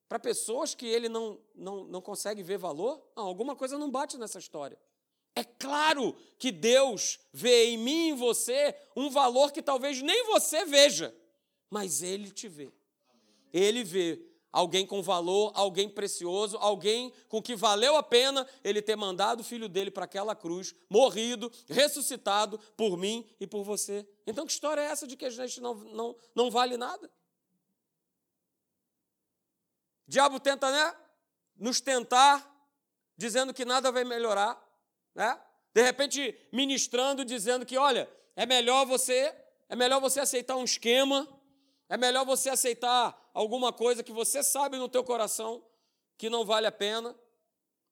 para 0.08 0.18
pessoas 0.18 0.74
que 0.74 0.86
ele 0.86 1.08
não, 1.08 1.40
não, 1.54 1.84
não 1.84 2.00
consegue 2.00 2.42
ver 2.42 2.58
valor? 2.58 3.02
Não, 3.16 3.24
alguma 3.24 3.56
coisa 3.56 3.78
não 3.78 3.90
bate 3.90 4.18
nessa 4.18 4.38
história. 4.38 4.78
É 5.34 5.42
claro 5.42 6.14
que 6.38 6.52
Deus 6.52 7.18
vê 7.32 7.70
em 7.70 7.78
mim 7.78 8.08
e 8.08 8.10
em 8.10 8.14
você 8.14 8.76
um 8.94 9.08
valor 9.08 9.52
que 9.52 9.62
talvez 9.62 10.02
nem 10.02 10.24
você 10.26 10.64
veja, 10.66 11.14
mas 11.70 12.02
Ele 12.02 12.30
te 12.30 12.48
vê. 12.48 12.70
Ele 13.52 13.82
vê 13.82 14.22
alguém 14.52 14.86
com 14.86 15.02
valor, 15.02 15.50
alguém 15.54 15.88
precioso, 15.88 16.58
alguém 16.58 17.12
com 17.28 17.40
que 17.40 17.56
valeu 17.56 17.96
a 17.96 18.02
pena 18.02 18.46
ele 18.62 18.82
ter 18.82 18.94
mandado 18.94 19.40
o 19.40 19.44
filho 19.44 19.68
dele 19.68 19.90
para 19.90 20.04
aquela 20.04 20.36
cruz, 20.36 20.74
morrido, 20.90 21.50
ressuscitado 21.68 22.58
por 22.76 22.98
mim 22.98 23.26
e 23.40 23.46
por 23.46 23.64
você. 23.64 24.06
Então, 24.26 24.44
que 24.44 24.52
história 24.52 24.82
é 24.82 24.84
essa 24.84 25.06
de 25.06 25.16
que 25.16 25.24
a 25.24 25.30
gente 25.30 25.60
não, 25.60 25.74
não, 25.74 26.16
não 26.34 26.50
vale 26.50 26.76
nada? 26.76 27.10
O 30.06 30.10
diabo 30.10 30.38
tenta, 30.38 30.70
né? 30.70 30.96
Nos 31.56 31.80
tentar, 31.80 32.46
dizendo 33.16 33.54
que 33.54 33.64
nada 33.64 33.90
vai 33.90 34.04
melhorar, 34.04 34.62
né? 35.14 35.40
De 35.72 35.82
repente, 35.82 36.38
ministrando, 36.52 37.24
dizendo 37.24 37.64
que, 37.64 37.78
olha, 37.78 38.10
é 38.36 38.44
melhor 38.44 38.84
você, 38.84 39.34
é 39.68 39.74
melhor 39.74 40.00
você 40.00 40.20
aceitar 40.20 40.56
um 40.56 40.64
esquema, 40.64 41.26
é 41.92 41.96
melhor 41.98 42.24
você 42.24 42.48
aceitar 42.48 43.30
alguma 43.34 43.70
coisa 43.70 44.02
que 44.02 44.12
você 44.12 44.42
sabe 44.42 44.78
no 44.78 44.88
teu 44.88 45.04
coração 45.04 45.62
que 46.16 46.30
não 46.30 46.42
vale 46.42 46.66
a 46.66 46.72
pena. 46.72 47.14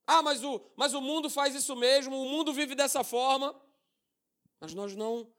Ah, 0.07 0.23
mas 0.23 0.43
o, 0.43 0.59
mas 0.75 0.95
o 0.95 1.03
mundo 1.03 1.29
faz 1.29 1.55
isso 1.55 1.77
mesmo, 1.77 2.17
o 2.17 2.27
mundo 2.27 2.51
vive 2.51 2.75
dessa 2.75 3.05
forma. 3.05 3.55
Mas 4.59 4.73
nós 4.73 4.97
não, 4.97 5.31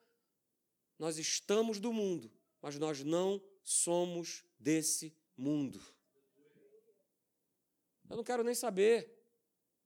nós 1.00 1.18
estamos 1.18 1.80
do 1.80 1.92
mundo, 1.92 2.32
mas 2.62 2.78
nós 2.78 3.04
não 3.04 3.42
somos 3.64 4.46
desse 4.60 5.12
mundo. 5.36 5.82
Eu 8.08 8.16
não 8.16 8.24
quero 8.24 8.44
nem 8.44 8.54
saber. 8.54 9.12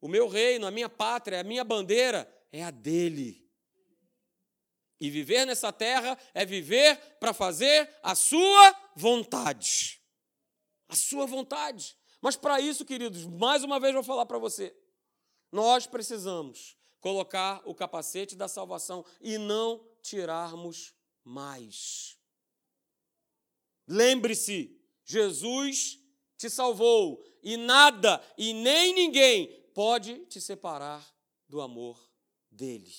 O 0.02 0.10
meu 0.10 0.28
reino, 0.28 0.68
a 0.68 0.72
minha 0.72 0.90
pátria, 0.90 1.40
a 1.40 1.46
minha 1.46 1.64
bandeira 1.64 2.30
é 2.52 2.62
a 2.62 2.72
dele. 2.72 3.45
E 5.00 5.10
viver 5.10 5.46
nessa 5.46 5.72
terra 5.72 6.18
é 6.34 6.46
viver 6.46 6.98
para 7.20 7.34
fazer 7.34 7.90
a 8.02 8.16
sua 8.16 8.76
vontade. 8.96 10.02
A 10.88 10.96
sua 10.96 11.26
vontade. 11.26 11.98
Mas 12.22 12.36
para 12.36 12.60
isso, 12.60 12.86
queridos, 12.86 13.26
mais 13.26 13.64
uma 13.64 13.80
vez 13.80 13.94
vou 13.94 14.04
falar 14.04 14.26
para 14.26 14.38
você. 14.38 14.76
Nós 15.52 15.86
precisamos 15.86 16.78
colocar 17.00 17.62
o 17.66 17.76
capacete 17.76 18.36
da 18.36 18.48
salvação 18.48 19.06
e 19.22 19.38
não 19.38 19.86
tirarmos 20.02 20.94
mais. 21.24 22.18
Lembre-se, 23.88 24.80
Jesus 25.04 26.00
te 26.38 26.50
salvou 26.50 27.24
e 27.44 27.58
nada 27.58 28.24
e 28.38 28.54
nem 28.54 28.94
ninguém 28.94 29.48
pode 29.74 30.26
te 30.26 30.42
separar 30.42 31.06
do 31.48 31.62
amor 31.62 32.00
dele. 32.50 32.92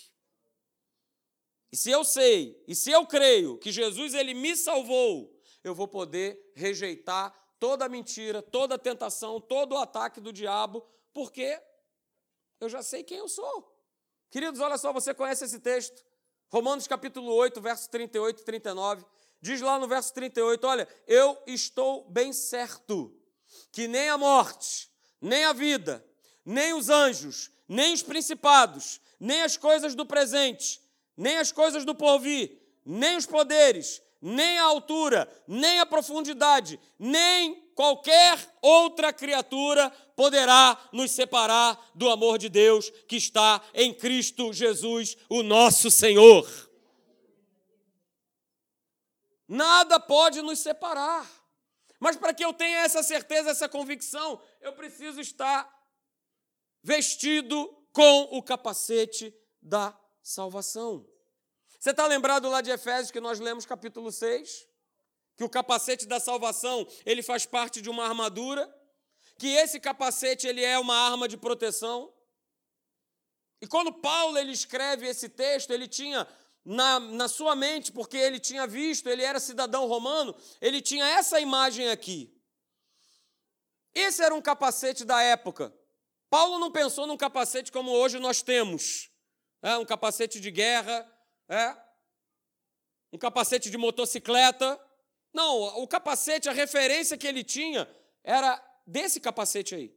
E 1.73 1.77
se 1.77 1.91
eu 1.91 2.05
sei, 2.05 2.63
e 2.67 2.75
se 2.75 2.91
eu 2.91 3.07
creio 3.07 3.59
que 3.59 3.73
Jesus 3.73 4.15
ele 4.15 4.35
me 4.35 4.57
salvou, 4.57 5.35
eu 5.65 5.75
vou 5.75 5.89
poder 5.89 6.53
rejeitar 6.55 7.35
toda 7.59 7.89
mentira, 7.89 8.41
toda 8.41 8.79
tentação, 8.79 9.41
todo 9.41 9.77
ataque 9.77 10.21
do 10.21 10.33
diabo, 10.33 10.87
porque 11.13 11.61
eu 12.61 12.69
já 12.69 12.83
sei 12.83 13.03
quem 13.03 13.19
eu 13.19 13.29
sou. 13.29 13.75
Queridos, 14.31 14.61
olha 14.61 14.79
só, 14.79 14.93
você 14.93 15.13
conhece 15.13 15.45
esse 15.45 15.61
texto? 15.61 16.05
Romanos 16.49 16.87
capítulo 16.87 17.33
8, 17.35 17.61
versos 17.61 17.87
38 17.89 18.41
e 18.41 18.45
39. 18.45 19.05
Diz 19.41 19.61
lá 19.61 19.79
no 19.79 19.89
verso 19.89 20.13
38, 20.15 20.67
olha, 20.67 20.89
eu 21.07 21.39
estou 21.47 22.09
bem 22.11 22.33
certo 22.33 23.15
que 23.71 23.87
nem 23.87 24.09
a 24.09 24.19
morte, 24.19 24.91
nem 25.21 25.45
a 25.45 25.53
vida, 25.53 26.05
nem 26.45 26.73
os 26.73 26.89
anjos, 26.89 27.51
nem 27.69 27.93
os 27.93 28.03
principados, 28.03 29.01
nem 29.19 29.43
as 29.43 29.57
coisas 29.57 29.95
do 29.95 30.07
presente, 30.07 30.81
nem 31.17 31.39
as 31.39 31.51
coisas 31.51 31.85
do 31.85 31.95
porvir, 31.95 32.61
nem 32.85 33.17
os 33.17 33.27
poderes, 33.27 34.03
nem 34.21 34.59
a 34.59 34.65
altura, 34.65 35.29
nem 35.47 35.81
a 35.81 35.87
profundidade, 35.87 36.81
nem 36.99 37.55
qualquer 37.75 38.39
outra 38.61 39.13
criatura 39.13 39.91
poderá 40.15 40.79
nos 40.93 41.11
separar 41.11 41.79
do 41.95 42.11
amor 42.11 42.39
de 42.39 42.49
Deus 42.49 42.91
que 43.07 43.17
está 43.17 43.63
em 43.75 43.93
Cristo 43.93 44.53
Jesus, 44.53 45.17
o 45.29 45.43
nosso 45.43 45.91
Senhor. 45.91 46.47
Nada 49.49 50.01
pode 50.01 50.43
nos 50.43 50.59
separar. 50.59 51.31
Mas 52.01 52.17
para 52.17 52.35
que 52.35 52.45
eu 52.45 52.53
tenha 52.53 52.81
essa 52.81 53.03
certeza, 53.03 53.51
essa 53.51 53.69
convicção, 53.69 54.41
eu 54.61 54.73
preciso 54.73 55.21
estar 55.21 55.71
vestido 56.83 57.73
com 57.93 58.23
o 58.33 58.43
capacete 58.43 59.35
da 59.63 59.99
salvação. 60.27 61.09
Você 61.79 61.91
está 61.91 62.05
lembrado 62.05 62.49
lá 62.49 62.61
de 62.61 62.69
Efésios 62.69 63.13
que 63.13 63.21
nós 63.21 63.39
lemos 63.39 63.65
capítulo 63.65 64.11
6? 64.11 64.67
Que 65.37 65.45
o 65.45 65.49
capacete 65.49 66.05
da 66.05 66.19
salvação, 66.19 66.85
ele 67.05 67.23
faz 67.23 67.47
parte 67.47 67.81
de 67.81 67.89
uma 67.89 68.05
armadura, 68.05 68.69
que 69.39 69.47
esse 69.47 69.79
capacete 69.79 70.47
ele 70.49 70.65
é 70.65 70.77
uma 70.81 70.97
arma 70.97 71.29
de 71.29 71.37
proteção. 71.37 72.13
E 73.61 73.69
quando 73.69 73.93
Paulo 73.93 74.37
ele 74.37 74.51
escreve 74.51 75.07
esse 75.07 75.29
texto, 75.29 75.71
ele 75.71 75.87
tinha 75.87 76.27
na, 76.65 76.99
na 76.99 77.29
sua 77.29 77.55
mente, 77.55 77.93
porque 77.93 78.17
ele 78.17 78.41
tinha 78.41 78.67
visto, 78.67 79.09
ele 79.09 79.23
era 79.23 79.39
cidadão 79.39 79.87
romano, 79.87 80.35
ele 80.61 80.83
tinha 80.83 81.07
essa 81.07 81.39
imagem 81.39 81.89
aqui. 81.89 82.35
Esse 83.95 84.25
era 84.25 84.35
um 84.35 84.43
capacete 84.43 85.05
da 85.05 85.23
época. 85.23 85.73
Paulo 86.29 86.59
não 86.59 86.73
pensou 86.73 87.07
num 87.07 87.17
capacete 87.17 87.71
como 87.71 87.93
hoje 87.93 88.19
nós 88.19 88.43
temos. 88.43 89.15
É, 89.63 89.77
um 89.79 89.85
capacete 89.85 90.41
de 90.41 90.51
guerra, 90.51 91.11
é, 91.49 91.77
um 93.13 93.19
capacete 93.19 93.71
de 93.71 93.79
motocicleta. 93.79 94.81
Não, 95.33 95.83
o 95.83 95.87
capacete, 95.87 96.49
a 96.49 96.53
referência 96.53 97.17
que 97.17 97.27
ele 97.27 97.43
tinha 97.43 97.89
era 98.23 98.63
desse 98.87 99.21
capacete 99.21 99.75
aí. 99.75 99.95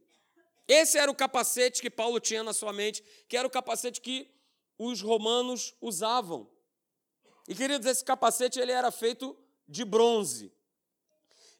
Esse 0.66 0.98
era 0.98 1.10
o 1.10 1.14
capacete 1.14 1.82
que 1.82 1.90
Paulo 1.90 2.20
tinha 2.20 2.42
na 2.42 2.52
sua 2.52 2.72
mente, 2.72 3.02
que 3.28 3.36
era 3.36 3.46
o 3.46 3.50
capacete 3.50 4.00
que 4.00 4.30
os 4.78 5.00
romanos 5.00 5.74
usavam. 5.80 6.48
E 7.48 7.54
queridos, 7.54 7.86
esse 7.86 8.04
capacete 8.04 8.60
ele 8.60 8.72
era 8.72 8.90
feito 8.90 9.36
de 9.66 9.84
bronze. 9.84 10.52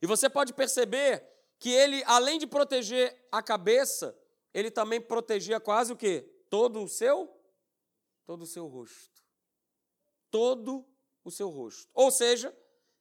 E 0.01 0.07
você 0.07 0.31
pode 0.31 0.53
perceber 0.53 1.25
que 1.59 1.71
ele, 1.71 2.03
além 2.07 2.39
de 2.39 2.47
proteger 2.47 3.29
a 3.31 3.43
cabeça, 3.43 4.17
ele 4.55 4.71
também 4.71 5.01
protegia 5.01 5.61
quase 5.61 5.93
o 5.93 5.97
quê? 5.97 6.25
Todo 6.49 6.83
o 6.83 6.89
seu 6.89 7.29
todo 8.25 8.43
o 8.43 8.47
seu 8.47 8.67
rosto. 8.67 9.23
Todo 10.31 10.87
o 11.25 11.31
seu 11.31 11.49
rosto. 11.49 11.91
Ou 11.95 12.11
seja, 12.11 12.57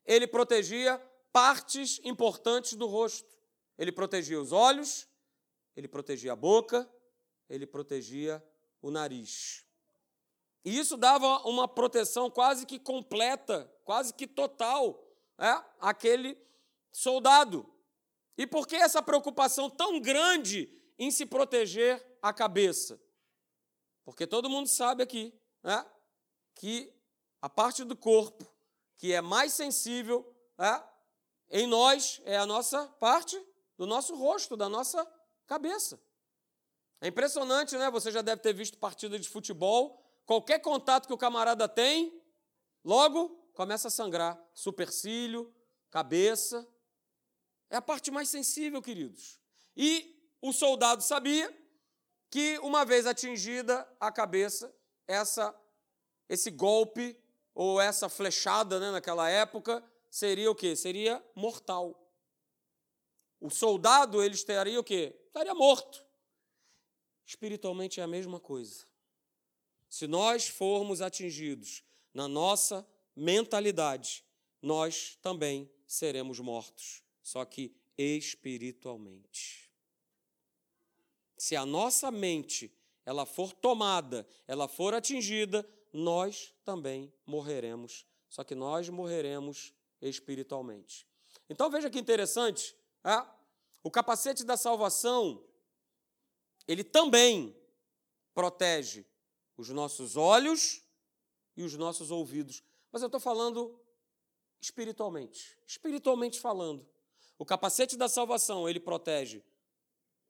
ele 0.05 0.27
protegia 0.27 0.97
partes 1.31 1.99
importantes 2.03 2.73
do 2.73 2.87
rosto. 2.87 3.37
Ele 3.77 3.91
protegia 3.91 4.39
os 4.39 4.51
olhos, 4.51 5.07
ele 5.75 5.87
protegia 5.87 6.33
a 6.33 6.35
boca, 6.35 6.89
ele 7.49 7.65
protegia 7.65 8.43
o 8.81 8.91
nariz. 8.91 9.65
E 10.65 10.77
isso 10.77 10.97
dava 10.97 11.39
uma 11.47 11.67
proteção 11.67 12.29
quase 12.29 12.65
que 12.65 12.77
completa, 12.77 13.71
quase 13.85 14.13
que 14.13 14.27
total, 14.27 15.01
é, 15.37 15.63
àquele 15.79 16.37
soldado. 16.91 17.65
E 18.37 18.45
por 18.45 18.67
que 18.67 18.75
essa 18.75 19.01
preocupação 19.01 19.69
tão 19.69 19.99
grande 19.99 20.69
em 20.97 21.09
se 21.11 21.25
proteger 21.25 22.05
a 22.21 22.33
cabeça? 22.33 22.99
Porque 24.03 24.25
todo 24.25 24.49
mundo 24.49 24.67
sabe 24.67 25.03
aqui 25.03 25.33
é, 25.63 25.85
que 26.55 26.93
a 27.41 27.49
parte 27.49 27.83
do 27.83 27.95
corpo 27.95 28.45
que 28.97 29.13
é 29.13 29.21
mais 29.21 29.53
sensível 29.53 30.35
é, 30.57 30.83
em 31.49 31.67
nós 31.67 32.21
é 32.25 32.37
a 32.37 32.45
nossa 32.45 32.87
parte 32.99 33.41
do 33.77 33.85
nosso 33.85 34.15
rosto, 34.15 34.57
da 34.57 34.67
nossa 34.67 35.05
cabeça. 35.47 35.99
É 37.01 37.07
impressionante, 37.07 37.77
né? 37.77 37.89
Você 37.91 38.11
já 38.11 38.21
deve 38.21 38.41
ter 38.41 38.53
visto 38.53 38.77
partida 38.77 39.17
de 39.17 39.29
futebol 39.29 39.99
Qualquer 40.29 40.59
contato 40.59 41.07
que 41.07 41.13
o 41.13 41.17
camarada 41.17 41.67
tem, 41.67 42.21
logo 42.85 43.29
começa 43.55 43.87
a 43.87 43.91
sangrar. 43.91 44.39
Supercílio, 44.53 45.51
cabeça. 45.89 46.67
É 47.67 47.77
a 47.77 47.81
parte 47.81 48.11
mais 48.11 48.29
sensível, 48.29 48.79
queridos. 48.79 49.39
E 49.75 50.23
o 50.39 50.53
soldado 50.53 51.01
sabia 51.01 51.51
que, 52.29 52.59
uma 52.59 52.85
vez 52.85 53.05
atingida 53.05 53.87
a 53.99 54.11
cabeça, 54.11 54.73
essa, 55.07 55.55
esse 56.27 56.51
golpe 56.51 57.17
ou 57.53 57.81
essa 57.81 58.07
flechada 58.07 58.79
né, 58.79 58.91
naquela 58.91 59.29
época 59.29 59.83
seria 60.09 60.49
o 60.49 60.55
quê? 60.55 60.75
Seria 60.75 61.23
mortal. 61.35 62.07
O 63.39 63.49
soldado, 63.49 64.23
ele 64.23 64.35
estaria 64.35 64.79
o 64.79 64.83
quê? 64.83 65.15
Estaria 65.27 65.55
morto. 65.55 66.05
Espiritualmente 67.25 67.99
é 67.99 68.03
a 68.03 68.07
mesma 68.07 68.39
coisa. 68.39 68.85
Se 69.87 70.07
nós 70.07 70.47
formos 70.47 71.01
atingidos 71.01 71.83
na 72.13 72.27
nossa 72.27 72.87
mentalidade, 73.15 74.23
nós 74.61 75.17
também 75.21 75.71
seremos 75.87 76.39
mortos, 76.39 77.03
só 77.21 77.43
que 77.45 77.75
espiritualmente. 77.97 79.68
Se 81.39 81.55
a 81.55 81.65
nossa 81.65 82.11
mente 82.11 82.69
ela 83.05 83.25
for 83.25 83.53
tomada, 83.53 84.27
ela 84.45 84.67
for 84.67 84.93
atingida, 84.93 85.67
nós 85.93 86.53
também 86.65 87.11
morreremos, 87.25 88.05
só 88.29 88.43
que 88.43 88.53
nós 88.53 88.89
morreremos 88.89 89.73
espiritualmente. 90.01 91.07
Então 91.49 91.69
veja 91.71 91.89
que 91.89 91.97
interessante, 91.97 92.75
é? 93.05 93.25
o 93.81 93.89
capacete 93.89 94.43
da 94.43 94.57
salvação, 94.57 95.41
ele 96.67 96.83
também 96.83 97.55
protege 98.33 99.05
os 99.55 99.69
nossos 99.69 100.17
olhos 100.17 100.83
e 101.55 101.63
os 101.63 101.73
nossos 101.75 102.11
ouvidos. 102.11 102.61
Mas 102.91 103.01
eu 103.01 103.07
estou 103.07 103.19
falando 103.19 103.79
espiritualmente, 104.59 105.57
espiritualmente 105.65 106.37
falando. 106.37 106.85
O 107.37 107.45
capacete 107.45 107.95
da 107.95 108.09
salvação, 108.09 108.67
ele 108.67 108.81
protege 108.81 109.41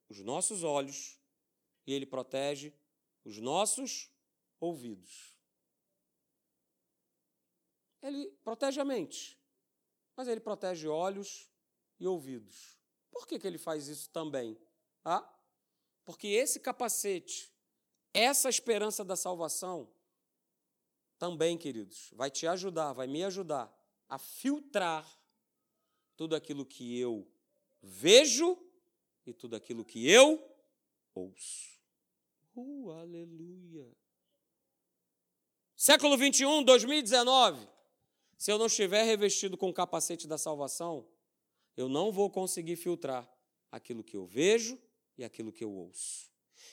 os 0.10 0.19
nossos 0.19 0.63
olhos 0.63 1.19
e 1.86 1.93
ele 1.93 2.06
protege 2.06 2.74
os 3.24 3.38
nossos 3.38 4.10
ouvidos. 4.60 5.38
Ele 8.02 8.32
protege 8.43 8.80
a 8.82 8.86
mente, 8.86 9.38
mas 10.15 10.28
ele 10.28 10.39
protege 10.39 10.88
olhos 10.88 11.50
e 12.00 12.08
ouvidos. 12.08 12.78
Por 13.12 13.28
que, 13.28 13.38
que 13.38 13.48
ele 13.48 13.58
faz 13.58 13.88
isso 13.88 14.10
também? 14.10 14.58
Ah, 15.04 15.28
porque 16.04 16.28
esse 16.28 16.60
capacete 16.60 17.54
essa 18.13 18.50
esperança 18.50 19.04
da 19.04 19.15
salvação 19.15 19.89
também, 21.17 21.58
queridos, 21.58 22.10
vai 22.13 22.32
te 22.32 22.48
ajudar, 22.48 22.93
vai 22.93 23.08
me 23.08 23.24
ajudar 23.24 23.74
a 24.08 24.17
filtrar 24.17 25.08
tudo 26.15 26.36
aquilo 26.36 26.65
que 26.65 26.98
eu 26.98 27.30
vejo 27.82 28.58
e 29.30 29.34
tudo 29.34 29.56
aquilo 29.56 29.86
que 29.86 30.10
eu 30.10 30.44
ouço. 31.13 31.80
Uh, 32.56 32.89
aleluia. 32.92 33.88
Século 35.76 36.18
21, 36.18 36.63
2019. 36.63 37.68
Se 38.38 38.52
eu 38.52 38.58
não 38.58 38.65
estiver 38.65 39.04
revestido 39.04 39.58
com 39.58 39.70
o 39.70 39.74
capacete 39.74 40.28
da 40.28 40.38
salvação, 40.38 41.08
eu 41.78 41.88
não 41.88 42.12
vou 42.12 42.30
conseguir 42.30 42.76
filtrar 42.76 43.30
aquilo 43.72 44.04
que 44.04 44.18
eu 44.18 44.26
vejo 44.26 44.80
e 45.18 45.24
aquilo 45.24 45.52
que 45.52 45.63
eu 45.63 45.72
ouço. 45.72 46.30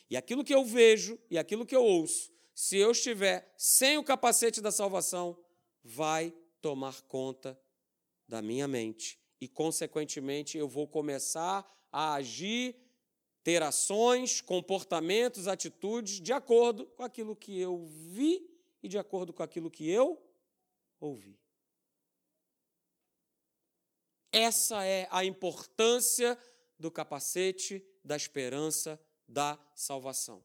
E 0.09 0.16
aquilo 0.16 0.42
que 0.42 0.55
eu 0.55 0.64
vejo 0.64 1.19
e 1.31 1.37
aquilo 1.37 1.66
que 1.66 1.77
eu 1.77 1.85
ouço, 1.85 2.33
se 2.55 2.79
eu 2.79 2.92
estiver 2.92 3.53
sem 3.59 3.99
o 3.99 4.05
capacete 4.05 4.61
da 4.61 4.73
salvação, 4.73 5.38
vai 5.83 6.35
tomar 6.61 7.03
conta 7.03 7.61
da 8.27 8.40
minha 8.40 8.66
mente. 8.66 9.21
E, 9.40 9.49
consequentemente, 9.49 10.57
eu 10.57 10.68
vou 10.68 10.87
começar 10.87 11.66
a 11.92 12.14
agir, 12.14 12.77
ter 13.42 13.62
ações, 13.62 14.40
comportamentos, 14.40 15.46
atitudes 15.46 16.20
de 16.20 16.33
acordo 16.33 16.87
com 16.87 17.03
aquilo 17.03 17.37
que 17.37 17.59
eu 17.59 17.85
vi 17.87 18.49
e 18.83 18.88
de 18.88 18.99
acordo 18.99 19.33
com 19.33 19.42
aquilo 19.42 19.70
que 19.70 19.88
eu 19.88 20.20
ouvi. 21.01 21.38
Essa 24.33 24.85
é 24.85 25.09
a 25.11 25.25
importância 25.25 26.38
do 26.79 26.90
capacete 26.90 27.83
da 28.05 28.16
esperança 28.16 29.01
da 29.27 29.59
salvação. 29.75 30.44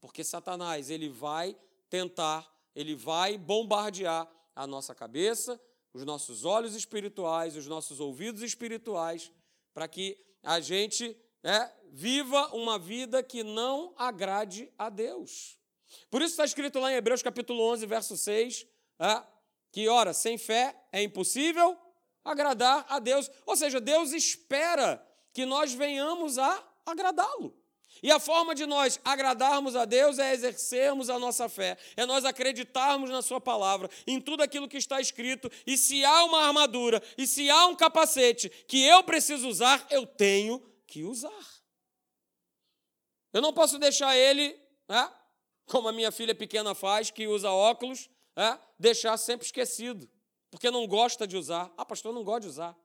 Porque 0.00 0.24
Satanás, 0.24 0.90
ele 0.90 1.08
vai 1.08 1.56
tentar, 1.88 2.50
ele 2.74 2.94
vai 2.94 3.38
bombardear 3.38 4.28
a 4.54 4.66
nossa 4.66 4.94
cabeça, 4.94 5.60
os 5.92 6.04
nossos 6.04 6.44
olhos 6.44 6.74
espirituais, 6.74 7.56
os 7.56 7.66
nossos 7.66 8.00
ouvidos 8.00 8.42
espirituais, 8.42 9.30
para 9.74 9.88
que 9.88 10.16
a 10.42 10.60
gente 10.60 11.16
né, 11.42 11.72
viva 11.90 12.48
uma 12.54 12.78
vida 12.78 13.22
que 13.22 13.42
não 13.42 13.94
agrade 13.96 14.72
a 14.78 14.88
Deus. 14.88 15.58
Por 16.08 16.22
isso 16.22 16.32
está 16.32 16.44
escrito 16.44 16.78
lá 16.78 16.92
em 16.92 16.96
Hebreus 16.96 17.22
capítulo 17.22 17.62
11, 17.72 17.86
verso 17.86 18.16
6, 18.16 18.66
é, 18.98 19.22
que, 19.72 19.88
ora, 19.88 20.12
sem 20.12 20.38
fé 20.38 20.76
é 20.92 21.02
impossível 21.02 21.76
agradar 22.24 22.86
a 22.88 22.98
Deus. 22.98 23.30
Ou 23.46 23.56
seja, 23.56 23.80
Deus 23.80 24.12
espera 24.12 25.04
que 25.32 25.44
nós 25.44 25.72
venhamos 25.72 26.38
a 26.38 26.64
agradá-lo. 26.86 27.59
E 28.02 28.10
a 28.10 28.18
forma 28.18 28.54
de 28.54 28.66
nós 28.66 28.98
agradarmos 29.04 29.76
a 29.76 29.84
Deus 29.84 30.18
é 30.18 30.32
exercermos 30.32 31.10
a 31.10 31.18
nossa 31.18 31.48
fé, 31.48 31.76
é 31.96 32.06
nós 32.06 32.24
acreditarmos 32.24 33.10
na 33.10 33.22
Sua 33.22 33.40
palavra, 33.40 33.90
em 34.06 34.20
tudo 34.20 34.42
aquilo 34.42 34.68
que 34.68 34.76
está 34.76 35.00
escrito. 35.00 35.50
E 35.66 35.76
se 35.76 36.04
há 36.04 36.24
uma 36.24 36.46
armadura, 36.46 37.02
e 37.18 37.26
se 37.26 37.50
há 37.50 37.66
um 37.66 37.76
capacete 37.76 38.48
que 38.66 38.84
eu 38.84 39.02
preciso 39.04 39.48
usar, 39.48 39.86
eu 39.90 40.06
tenho 40.06 40.62
que 40.86 41.04
usar. 41.04 41.60
Eu 43.32 43.40
não 43.40 43.52
posso 43.52 43.78
deixar 43.78 44.16
ele, 44.16 44.58
né, 44.88 45.12
como 45.66 45.88
a 45.88 45.92
minha 45.92 46.10
filha 46.10 46.34
pequena 46.34 46.74
faz, 46.74 47.10
que 47.10 47.28
usa 47.28 47.50
óculos, 47.50 48.10
né, 48.36 48.58
deixar 48.78 49.16
sempre 49.16 49.46
esquecido, 49.46 50.10
porque 50.50 50.70
não 50.70 50.86
gosta 50.86 51.26
de 51.26 51.36
usar. 51.36 51.72
Ah, 51.76 51.84
pastor, 51.84 52.12
não 52.12 52.24
gosto 52.24 52.42
de 52.42 52.48
usar. 52.48 52.76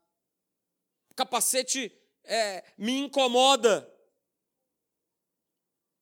Capacete 1.16 1.92
é, 2.24 2.64
me 2.78 3.00
incomoda. 3.00 3.92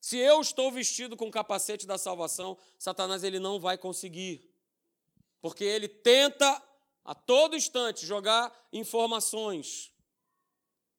Se 0.04 0.18
eu 0.18 0.42
estou 0.42 0.70
vestido 0.70 1.16
com 1.16 1.30
o 1.30 1.32
capacete 1.32 1.88
da 1.88 1.98
salvação, 1.98 2.58
Satanás 2.78 3.24
ele 3.24 3.39
não 3.39 3.58
vai 3.58 3.78
conseguir. 3.78 4.54
Porque 5.39 5.63
ele 5.63 5.88
tenta 5.88 6.62
a 7.06 7.16
todo 7.16 7.56
instante 7.56 8.06
jogar 8.06 8.54
informações, 8.74 9.94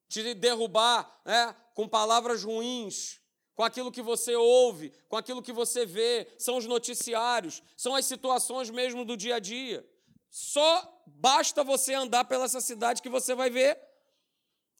te 0.09 0.33
derrubar 0.33 1.21
né, 1.23 1.55
com 1.75 1.87
palavras 1.87 2.43
ruins, 2.43 3.21
com 3.53 3.61
aquilo 3.61 3.91
que 3.91 4.01
você 4.01 4.35
ouve, 4.35 4.91
com 5.07 5.17
aquilo 5.17 5.43
que 5.43 5.53
você 5.53 5.85
vê, 5.85 6.27
são 6.39 6.57
os 6.57 6.65
noticiários, 6.65 7.61
são 7.77 7.93
as 7.93 8.07
situações 8.07 8.71
mesmo 8.71 9.05
do 9.05 9.15
dia 9.15 9.35
a 9.35 9.39
dia. 9.39 9.87
Só 10.31 11.03
basta 11.05 11.63
você 11.63 11.93
andar 11.93 12.25
pela 12.25 12.45
essa 12.45 12.59
cidade 12.59 13.03
que 13.03 13.09
você 13.09 13.35
vai 13.35 13.51
ver 13.51 13.79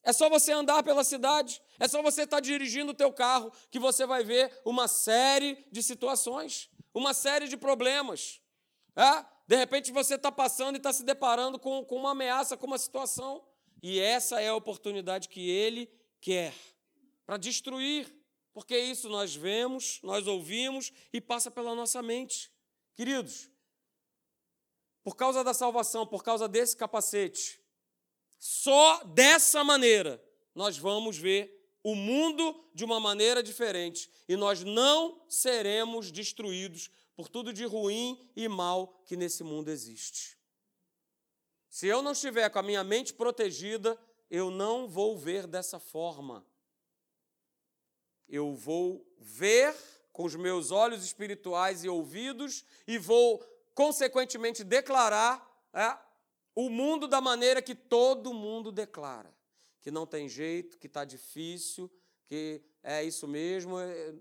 é 0.06 0.13
só 0.13 0.30
você 0.30 0.52
andar 0.52 0.84
pela 0.84 1.04
cidade, 1.04 1.60
é 1.80 1.88
só 1.88 2.00
você 2.02 2.22
estar 2.22 2.39
dirigindo 2.39 2.91
o 2.91 2.96
teu 2.96 3.12
carro 3.12 3.52
que 3.72 3.80
você 3.80 4.06
vai 4.06 4.24
ver 4.24 4.62
uma 4.63 4.88
série 4.88 5.65
de 5.72 5.82
situações, 5.82 6.70
uma 6.94 7.12
série 7.12 7.48
de 7.48 7.58
problemas. 7.58 8.39
É? 8.96 9.26
De 9.48 9.56
repente 9.56 9.91
você 9.91 10.13
está 10.13 10.32
passando 10.32 10.76
e 10.76 10.78
está 10.78 10.94
se 10.94 11.04
deparando 11.04 11.58
com, 11.58 11.84
com 11.84 11.96
uma 11.96 12.12
ameaça, 12.12 12.56
com 12.56 12.68
uma 12.68 12.78
situação. 12.78 13.44
E 13.82 14.00
essa 14.00 14.39
é 14.39 14.50
a 14.50 14.56
oportunidade 14.56 15.28
que 15.28 15.50
ele 15.50 15.91
quer 16.22 16.54
para 17.26 17.38
destruir, 17.38 18.08
porque 18.54 18.78
isso 18.78 19.10
nós 19.10 19.36
vemos, 19.36 20.00
nós 20.04 20.28
ouvimos 20.28 20.94
e 21.12 21.20
passa 21.20 21.50
pela 21.50 21.74
nossa 21.74 22.04
mente. 22.04 22.52
Queridos, 22.94 23.50
por 25.04 25.15
causa 25.15 25.44
da 25.44 25.54
salvação, 25.54 26.06
por 26.06 26.24
causa 26.24 26.48
desse 26.48 26.78
capacete, 26.78 27.60
só 28.38 29.04
dessa 29.06 29.63
maneira 29.63 30.24
nós 30.54 30.78
vamos 30.78 31.17
ver 31.17 31.56
o 31.84 31.93
mundo 31.93 32.63
de 32.74 32.84
uma 32.84 33.00
maneira 33.00 33.43
diferente 33.43 34.10
e 34.28 34.36
nós 34.36 34.63
não 34.63 35.21
seremos 35.30 36.12
destruídos 36.12 36.89
por 37.15 37.30
tudo 37.30 37.54
de 37.54 37.65
ruim 37.65 38.19
e 38.36 38.48
mal 38.48 39.02
que 39.06 39.15
nesse 39.15 39.43
mundo 39.43 39.69
existe. 39.69 40.38
Se 41.69 41.88
eu 41.88 42.02
não 42.02 42.13
estiver 42.13 42.50
com 42.50 42.60
a 42.60 42.63
minha 42.63 42.84
mente 42.84 43.13
protegida, 43.13 44.00
eu 44.30 44.50
não 44.50 44.88
vou 44.88 45.17
ver 45.17 45.45
dessa 45.45 45.80
forma. 45.80 46.45
Eu 48.28 48.56
vou 48.56 49.06
ver 49.19 49.76
com 50.12 50.24
os 50.24 50.36
meus 50.36 50.71
olhos 50.71 51.04
espirituais 51.04 51.84
e 51.84 51.89
ouvidos 51.89 52.63
e 52.88 52.98
vou, 52.98 53.39
consequentemente, 53.74 54.63
declarar 54.63 55.45
é, 55.74 55.98
o 56.56 56.70
mundo 56.70 57.08
da 57.08 57.20
maneira 57.20 57.62
que 57.62 57.76
todo 57.76 58.34
mundo 58.34 58.72
declara, 58.72 59.32
que 59.82 59.91
não 59.91 60.08
tem 60.08 60.30
jeito, 60.30 60.80
que 60.80 60.88
está 60.88 61.04
difícil, 61.04 61.91
que 62.26 62.63
é 62.82 63.04
isso 63.04 63.28
mesmo. 63.28 63.78
É... 63.78 64.15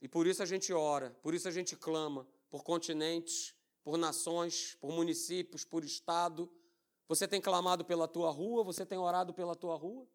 E 0.00 0.08
por 0.08 0.26
isso 0.26 0.42
a 0.42 0.46
gente 0.46 0.72
ora, 0.72 1.10
por 1.22 1.34
isso 1.34 1.48
a 1.48 1.50
gente 1.50 1.76
clama 1.76 2.26
por 2.48 2.62
continentes, 2.62 3.52
por 3.82 3.98
nações, 3.98 4.76
por 4.76 4.92
municípios, 4.92 5.64
por 5.64 5.84
estado. 5.84 6.48
Você 7.08 7.26
tem 7.26 7.40
clamado 7.40 7.84
pela 7.84 8.06
tua 8.06 8.30
rua, 8.30 8.62
você 8.62 8.86
tem 8.86 8.96
orado 8.96 9.34
pela 9.34 9.56
tua 9.56 9.76
rua? 9.76 10.06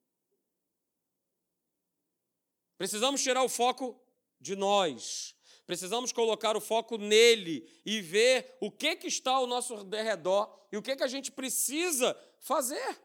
Precisamos 2.78 3.22
tirar 3.22 3.44
o 3.44 3.50
foco 3.50 4.02
de 4.40 4.56
nós 4.56 5.36
Precisamos 5.70 6.12
colocar 6.12 6.58
o 6.58 6.60
foco 6.60 6.98
nele 6.98 7.64
e 7.86 8.02
ver 8.02 8.58
o 8.60 8.72
que, 8.72 8.96
que 8.96 9.06
está 9.06 9.34
ao 9.34 9.46
nosso 9.46 9.84
derredor 9.84 10.52
e 10.72 10.78
o 10.78 10.82
que, 10.82 10.96
que 10.96 11.04
a 11.04 11.08
gente 11.08 11.32
precisa 11.32 12.20
fazer. 12.40 13.00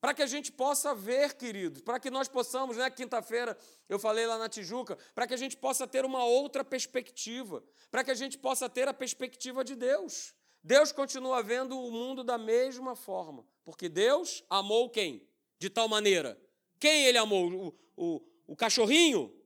Para 0.00 0.12
que 0.12 0.20
a 0.20 0.26
gente 0.26 0.50
possa 0.50 0.96
ver, 0.96 1.34
queridos, 1.34 1.80
para 1.82 2.00
que 2.00 2.10
nós 2.10 2.26
possamos, 2.26 2.76
né, 2.76 2.90
quinta-feira 2.90 3.56
eu 3.88 4.00
falei 4.00 4.26
lá 4.26 4.36
na 4.36 4.48
Tijuca, 4.48 4.98
para 5.14 5.28
que 5.28 5.34
a 5.34 5.36
gente 5.36 5.56
possa 5.56 5.86
ter 5.86 6.04
uma 6.04 6.24
outra 6.24 6.64
perspectiva, 6.64 7.62
para 7.88 8.02
que 8.02 8.10
a 8.10 8.14
gente 8.14 8.36
possa 8.36 8.68
ter 8.68 8.88
a 8.88 8.92
perspectiva 8.92 9.62
de 9.62 9.76
Deus. 9.76 10.34
Deus 10.60 10.90
continua 10.90 11.40
vendo 11.40 11.80
o 11.80 11.92
mundo 11.92 12.24
da 12.24 12.36
mesma 12.36 12.96
forma, 12.96 13.46
porque 13.64 13.88
Deus 13.88 14.42
amou 14.50 14.90
quem? 14.90 15.24
De 15.56 15.70
tal 15.70 15.86
maneira. 15.86 16.36
Quem 16.80 17.06
ele 17.06 17.16
amou? 17.16 17.76
O, 17.96 18.14
o, 18.16 18.22
o 18.48 18.56
cachorrinho? 18.56 19.38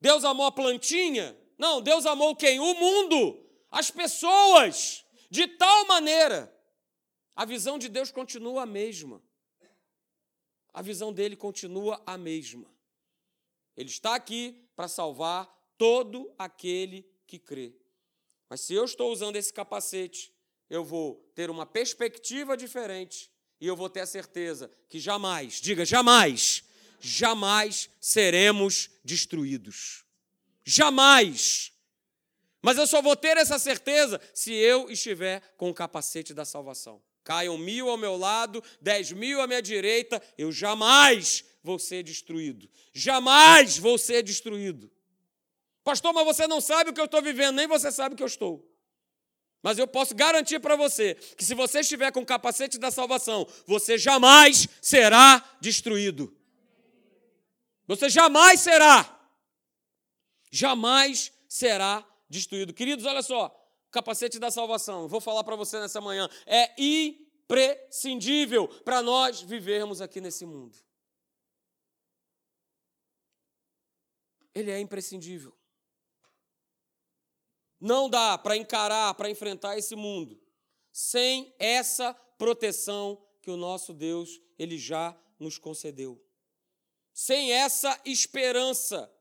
Deus 0.00 0.24
amou 0.24 0.46
a 0.46 0.52
plantinha? 0.52 1.36
Não, 1.56 1.80
Deus 1.82 2.06
amou 2.06 2.36
quem? 2.36 2.60
O 2.60 2.74
mundo, 2.74 3.44
as 3.70 3.90
pessoas, 3.90 5.04
de 5.30 5.46
tal 5.46 5.86
maneira. 5.86 6.54
A 7.34 7.44
visão 7.44 7.78
de 7.78 7.88
Deus 7.88 8.10
continua 8.10 8.62
a 8.62 8.66
mesma. 8.66 9.22
A 10.72 10.82
visão 10.82 11.12
dele 11.12 11.36
continua 11.36 12.02
a 12.06 12.16
mesma. 12.16 12.70
Ele 13.76 13.88
está 13.88 14.14
aqui 14.14 14.68
para 14.74 14.88
salvar 14.88 15.46
todo 15.76 16.32
aquele 16.38 17.08
que 17.26 17.38
crê. 17.38 17.74
Mas 18.48 18.60
se 18.62 18.74
eu 18.74 18.84
estou 18.84 19.12
usando 19.12 19.36
esse 19.36 19.52
capacete, 19.52 20.32
eu 20.68 20.84
vou 20.84 21.16
ter 21.34 21.50
uma 21.50 21.66
perspectiva 21.66 22.56
diferente 22.56 23.30
e 23.60 23.66
eu 23.66 23.76
vou 23.76 23.88
ter 23.88 24.00
a 24.00 24.06
certeza 24.06 24.70
que 24.88 24.98
jamais, 24.98 25.60
diga 25.60 25.84
jamais, 25.84 26.64
jamais 27.00 27.88
seremos 28.00 28.90
destruídos. 29.04 30.04
Jamais. 30.64 31.72
Mas 32.62 32.76
eu 32.76 32.86
só 32.86 33.00
vou 33.00 33.16
ter 33.16 33.36
essa 33.36 33.58
certeza 33.58 34.20
se 34.34 34.52
eu 34.52 34.90
estiver 34.90 35.40
com 35.56 35.70
o 35.70 35.74
capacete 35.74 36.34
da 36.34 36.44
salvação. 36.44 37.02
Caiam 37.24 37.58
mil 37.58 37.88
ao 37.88 37.96
meu 37.96 38.16
lado, 38.16 38.62
dez 38.80 39.12
mil 39.12 39.40
à 39.40 39.46
minha 39.46 39.62
direita, 39.62 40.22
eu 40.36 40.50
jamais 40.50 41.44
vou 41.62 41.78
ser 41.78 42.02
destruído. 42.02 42.68
Jamais 42.92 43.76
vou 43.76 43.98
ser 43.98 44.22
destruído. 44.22 44.90
Pastor, 45.84 46.12
mas 46.12 46.24
você 46.24 46.46
não 46.46 46.60
sabe 46.60 46.90
o 46.90 46.92
que 46.92 47.00
eu 47.00 47.06
estou 47.06 47.22
vivendo, 47.22 47.56
nem 47.56 47.66
você 47.66 47.92
sabe 47.92 48.14
o 48.14 48.16
que 48.16 48.22
eu 48.22 48.26
estou. 48.26 48.66
Mas 49.62 49.78
eu 49.78 49.86
posso 49.86 50.14
garantir 50.14 50.60
para 50.60 50.76
você 50.76 51.14
que 51.36 51.44
se 51.44 51.54
você 51.54 51.80
estiver 51.80 52.12
com 52.12 52.20
o 52.20 52.26
capacete 52.26 52.78
da 52.78 52.90
salvação, 52.90 53.46
você 53.66 53.98
jamais 53.98 54.68
será 54.80 55.44
destruído. 55.60 56.34
Você 57.88 58.08
jamais 58.10 58.60
será. 58.60 59.18
Jamais 60.52 61.32
será 61.48 62.06
destruído. 62.28 62.74
Queridos, 62.74 63.06
olha 63.06 63.22
só, 63.22 63.50
capacete 63.90 64.38
da 64.38 64.50
salvação, 64.50 65.08
vou 65.08 65.20
falar 65.20 65.42
para 65.42 65.56
você 65.56 65.80
nessa 65.80 66.00
manhã, 66.00 66.28
é 66.46 66.74
imprescindível 66.78 68.68
para 68.82 69.00
nós 69.02 69.40
vivermos 69.40 70.02
aqui 70.02 70.20
nesse 70.20 70.44
mundo. 70.44 70.76
Ele 74.54 74.70
é 74.70 74.78
imprescindível. 74.78 75.56
Não 77.80 78.10
dá 78.10 78.36
para 78.36 78.56
encarar, 78.56 79.14
para 79.14 79.30
enfrentar 79.30 79.78
esse 79.78 79.96
mundo 79.96 80.38
sem 80.92 81.54
essa 81.58 82.12
proteção 82.36 83.24
que 83.40 83.50
o 83.50 83.56
nosso 83.56 83.94
Deus 83.94 84.40
ele 84.58 84.76
já 84.76 85.16
nos 85.38 85.56
concedeu 85.56 86.27
sem 87.18 87.50
essa 87.50 88.00
esperança 88.04 89.12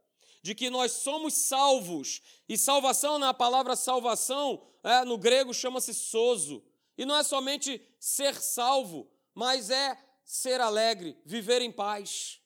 de 0.43 0.53
que 0.53 0.69
nós 0.69 0.91
somos 0.91 1.33
salvos, 1.33 2.21
e 2.47 2.55
salvação, 2.55 3.17
na 3.17 3.33
palavra 3.33 3.75
salvação, 3.75 4.63
é, 4.83 5.03
no 5.03 5.17
grego 5.17 5.51
chama-se 5.51 5.95
sozo, 5.95 6.63
e 6.95 7.05
não 7.05 7.15
é 7.15 7.23
somente 7.23 7.81
ser 7.99 8.35
salvo, 8.35 9.11
mas 9.33 9.71
é 9.71 9.97
ser 10.23 10.61
alegre, 10.61 11.17
viver 11.25 11.63
em 11.63 11.71
paz, 11.71 12.39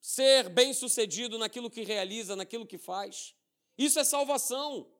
ser 0.00 0.48
bem-sucedido 0.48 1.36
naquilo 1.36 1.68
que 1.68 1.82
realiza, 1.82 2.34
naquilo 2.34 2.64
que 2.64 2.78
faz. 2.78 3.34
Isso 3.76 4.00
é 4.00 4.04
salvação. 4.04 4.90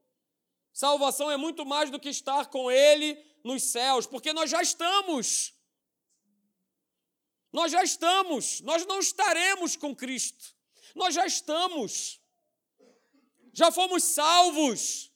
Salvação 0.70 1.30
é 1.30 1.38
muito 1.38 1.64
mais 1.64 1.90
do 1.90 1.98
que 1.98 2.10
estar 2.10 2.50
com 2.50 2.70
Ele 2.70 3.18
nos 3.42 3.62
céus, 3.62 4.06
porque 4.06 4.34
nós 4.34 4.50
já 4.50 4.60
estamos. 4.60 5.55
Nós 7.56 7.72
já 7.72 7.82
estamos, 7.82 8.60
nós 8.60 8.84
não 8.84 8.98
estaremos 9.00 9.76
com 9.76 9.96
Cristo. 9.96 10.54
Nós 10.94 11.14
já 11.14 11.24
estamos. 11.24 12.20
Já 13.50 13.72
fomos 13.72 14.02
salvos. 14.02 15.10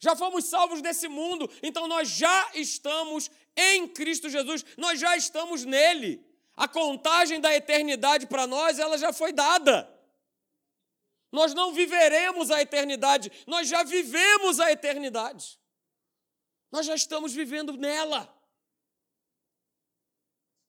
Já 0.00 0.16
fomos 0.16 0.46
salvos 0.46 0.82
desse 0.82 1.06
mundo, 1.06 1.48
então 1.62 1.86
nós 1.86 2.08
já 2.08 2.50
estamos 2.54 3.30
em 3.56 3.86
Cristo 3.86 4.28
Jesus, 4.28 4.64
nós 4.76 4.98
já 4.98 5.16
estamos 5.16 5.64
nele. 5.64 6.26
A 6.56 6.66
contagem 6.66 7.40
da 7.40 7.54
eternidade 7.54 8.26
para 8.26 8.44
nós, 8.44 8.80
ela 8.80 8.98
já 8.98 9.12
foi 9.12 9.32
dada. 9.32 9.88
Nós 11.30 11.54
não 11.54 11.72
viveremos 11.72 12.50
a 12.50 12.60
eternidade, 12.60 13.30
nós 13.46 13.68
já 13.68 13.84
vivemos 13.84 14.58
a 14.58 14.72
eternidade. 14.72 15.60
Nós 16.72 16.86
já 16.86 16.96
estamos 16.96 17.32
vivendo 17.32 17.76
nela. 17.76 18.36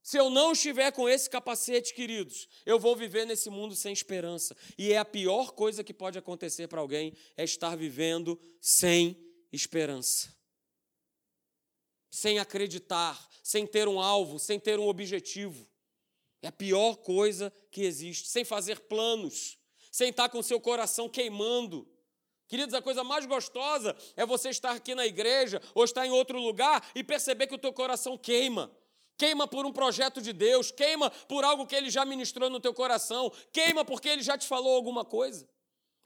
Se 0.01 0.17
eu 0.17 0.29
não 0.29 0.53
estiver 0.53 0.91
com 0.91 1.07
esse 1.07 1.29
capacete, 1.29 1.93
queridos, 1.93 2.47
eu 2.65 2.79
vou 2.79 2.95
viver 2.95 3.25
nesse 3.25 3.49
mundo 3.49 3.75
sem 3.75 3.91
esperança. 3.91 4.55
E 4.77 4.93
é 4.93 4.97
a 4.97 5.05
pior 5.05 5.51
coisa 5.51 5.83
que 5.83 5.93
pode 5.93 6.17
acontecer 6.17 6.67
para 6.67 6.81
alguém 6.81 7.13
é 7.35 7.43
estar 7.43 7.75
vivendo 7.75 8.39
sem 8.61 9.17
esperança. 9.51 10.33
Sem 12.09 12.39
acreditar, 12.39 13.29
sem 13.43 13.67
ter 13.67 13.87
um 13.87 13.99
alvo, 13.99 14.39
sem 14.39 14.59
ter 14.59 14.79
um 14.79 14.87
objetivo. 14.87 15.67
É 16.41 16.47
a 16.47 16.51
pior 16.51 16.95
coisa 16.95 17.53
que 17.69 17.81
existe, 17.81 18.29
sem 18.29 18.45
fazer 18.45 18.79
planos, 18.79 19.59
sem 19.91 20.09
estar 20.09 20.29
com 20.29 20.41
seu 20.41 20.59
coração 20.59 21.09
queimando. 21.09 21.87
Queridos, 22.47 22.73
a 22.73 22.81
coisa 22.81 23.03
mais 23.03 23.25
gostosa 23.25 23.95
é 24.15 24.25
você 24.25 24.49
estar 24.49 24.71
aqui 24.71 24.95
na 24.95 25.05
igreja 25.05 25.61
ou 25.75 25.83
estar 25.83 26.07
em 26.07 26.09
outro 26.09 26.39
lugar 26.39 26.89
e 26.95 27.03
perceber 27.03 27.45
que 27.45 27.53
o 27.53 27.59
teu 27.59 27.73
coração 27.73 28.17
queima 28.17 28.71
queima 29.19 29.45
por 29.45 29.65
um 29.65 29.73
projeto 29.73 30.21
de 30.21 30.31
Deus, 30.31 30.71
queima 30.71 31.11
por 31.11 31.43
algo 31.43 31.67
que 31.67 31.75
ele 31.75 31.89
já 31.89 32.05
ministrou 32.05 32.49
no 32.49 32.59
teu 32.59 32.73
coração, 32.73 33.29
queima 33.51 33.83
porque 33.83 34.07
ele 34.07 34.23
já 34.23 34.37
te 34.37 34.47
falou 34.47 34.73
alguma 34.73 35.03
coisa. 35.03 35.47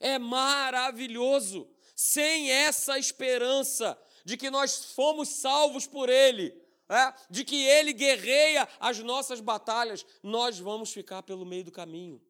É 0.00 0.18
maravilhoso. 0.18 1.70
Sem 1.94 2.50
essa 2.50 2.98
esperança 2.98 3.96
de 4.24 4.36
que 4.36 4.50
nós 4.50 4.92
fomos 4.96 5.28
salvos 5.28 5.86
por 5.86 6.08
ele, 6.08 6.60
é? 6.88 7.14
de 7.30 7.44
que 7.44 7.64
ele 7.64 7.92
guerreia 7.92 8.68
as 8.80 8.98
nossas 8.98 9.40
batalhas, 9.40 10.04
nós 10.20 10.58
vamos 10.58 10.92
ficar 10.92 11.22
pelo 11.22 11.46
meio 11.46 11.62
do 11.62 11.70
caminho. 11.70 12.20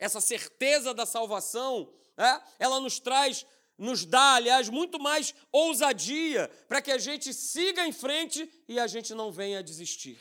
Essa 0.00 0.20
certeza 0.20 0.92
da 0.92 1.06
salvação, 1.06 1.92
é? 2.16 2.42
ela 2.58 2.80
nos 2.80 2.98
traz 2.98 3.46
nos 3.78 4.04
dá, 4.04 4.34
aliás, 4.34 4.68
muito 4.68 4.98
mais 4.98 5.32
ousadia 5.52 6.50
para 6.66 6.82
que 6.82 6.90
a 6.90 6.98
gente 6.98 7.32
siga 7.32 7.86
em 7.86 7.92
frente 7.92 8.50
e 8.68 8.78
a 8.78 8.86
gente 8.86 9.14
não 9.14 9.30
venha 9.30 9.62
desistir. 9.62 10.18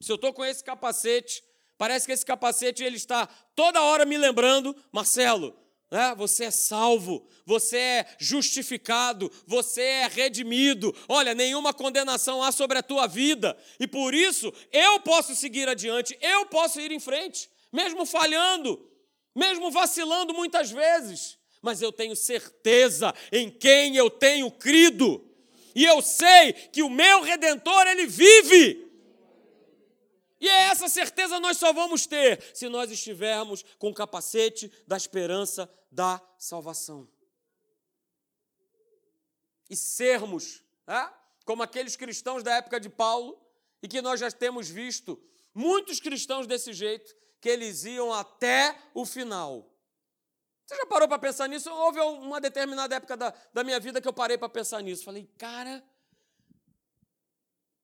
Se 0.00 0.12
eu 0.12 0.16
estou 0.16 0.32
com 0.32 0.44
esse 0.44 0.62
capacete, 0.62 1.42
parece 1.78 2.06
que 2.06 2.12
esse 2.12 2.24
capacete 2.24 2.84
ele 2.84 2.96
está 2.96 3.26
toda 3.54 3.82
hora 3.82 4.04
me 4.04 4.18
lembrando, 4.18 4.76
Marcelo, 4.92 5.56
né, 5.90 6.14
você 6.16 6.44
é 6.44 6.50
salvo, 6.50 7.26
você 7.46 7.78
é 7.78 8.16
justificado, 8.18 9.32
você 9.46 9.80
é 9.80 10.06
redimido. 10.08 10.94
Olha, 11.08 11.34
nenhuma 11.34 11.72
condenação 11.72 12.42
há 12.42 12.52
sobre 12.52 12.76
a 12.76 12.82
tua 12.82 13.06
vida 13.06 13.56
e 13.80 13.86
por 13.86 14.12
isso 14.12 14.52
eu 14.70 15.00
posso 15.00 15.34
seguir 15.34 15.66
adiante, 15.66 16.16
eu 16.20 16.44
posso 16.46 16.78
ir 16.78 16.92
em 16.92 17.00
frente, 17.00 17.48
mesmo 17.72 18.04
falhando, 18.04 18.90
mesmo 19.34 19.70
vacilando 19.70 20.34
muitas 20.34 20.70
vezes 20.70 21.38
mas 21.66 21.82
eu 21.82 21.90
tenho 21.90 22.14
certeza 22.14 23.12
em 23.32 23.50
quem 23.50 23.96
eu 23.96 24.08
tenho 24.08 24.48
crido. 24.52 25.28
E 25.74 25.84
eu 25.84 26.00
sei 26.00 26.52
que 26.52 26.80
o 26.80 26.88
meu 26.88 27.22
redentor 27.22 27.88
ele 27.88 28.06
vive. 28.06 28.86
E 30.40 30.48
é 30.48 30.68
essa 30.68 30.88
certeza 30.88 31.40
nós 31.40 31.56
só 31.56 31.72
vamos 31.72 32.06
ter 32.06 32.40
se 32.54 32.68
nós 32.68 32.88
estivermos 32.92 33.64
com 33.80 33.90
o 33.90 33.94
capacete 33.94 34.70
da 34.86 34.96
esperança 34.96 35.68
da 35.90 36.22
salvação. 36.38 37.08
E 39.68 39.74
sermos, 39.74 40.62
é? 40.86 41.08
como 41.44 41.64
aqueles 41.64 41.96
cristãos 41.96 42.44
da 42.44 42.54
época 42.54 42.78
de 42.78 42.88
Paulo, 42.88 43.44
e 43.82 43.88
que 43.88 44.00
nós 44.00 44.20
já 44.20 44.30
temos 44.30 44.68
visto 44.68 45.20
muitos 45.52 45.98
cristãos 45.98 46.46
desse 46.46 46.72
jeito, 46.72 47.12
que 47.40 47.48
eles 47.48 47.84
iam 47.84 48.12
até 48.12 48.78
o 48.94 49.04
final. 49.04 49.75
Você 50.66 50.76
já 50.76 50.86
parou 50.86 51.06
para 51.06 51.18
pensar 51.18 51.48
nisso? 51.48 51.70
Houve 51.70 52.00
uma 52.00 52.40
determinada 52.40 52.96
época 52.96 53.16
da, 53.16 53.32
da 53.52 53.62
minha 53.62 53.78
vida 53.78 54.00
que 54.00 54.08
eu 54.08 54.12
parei 54.12 54.36
para 54.36 54.48
pensar 54.48 54.82
nisso. 54.82 55.04
Falei, 55.04 55.30
cara, 55.38 55.82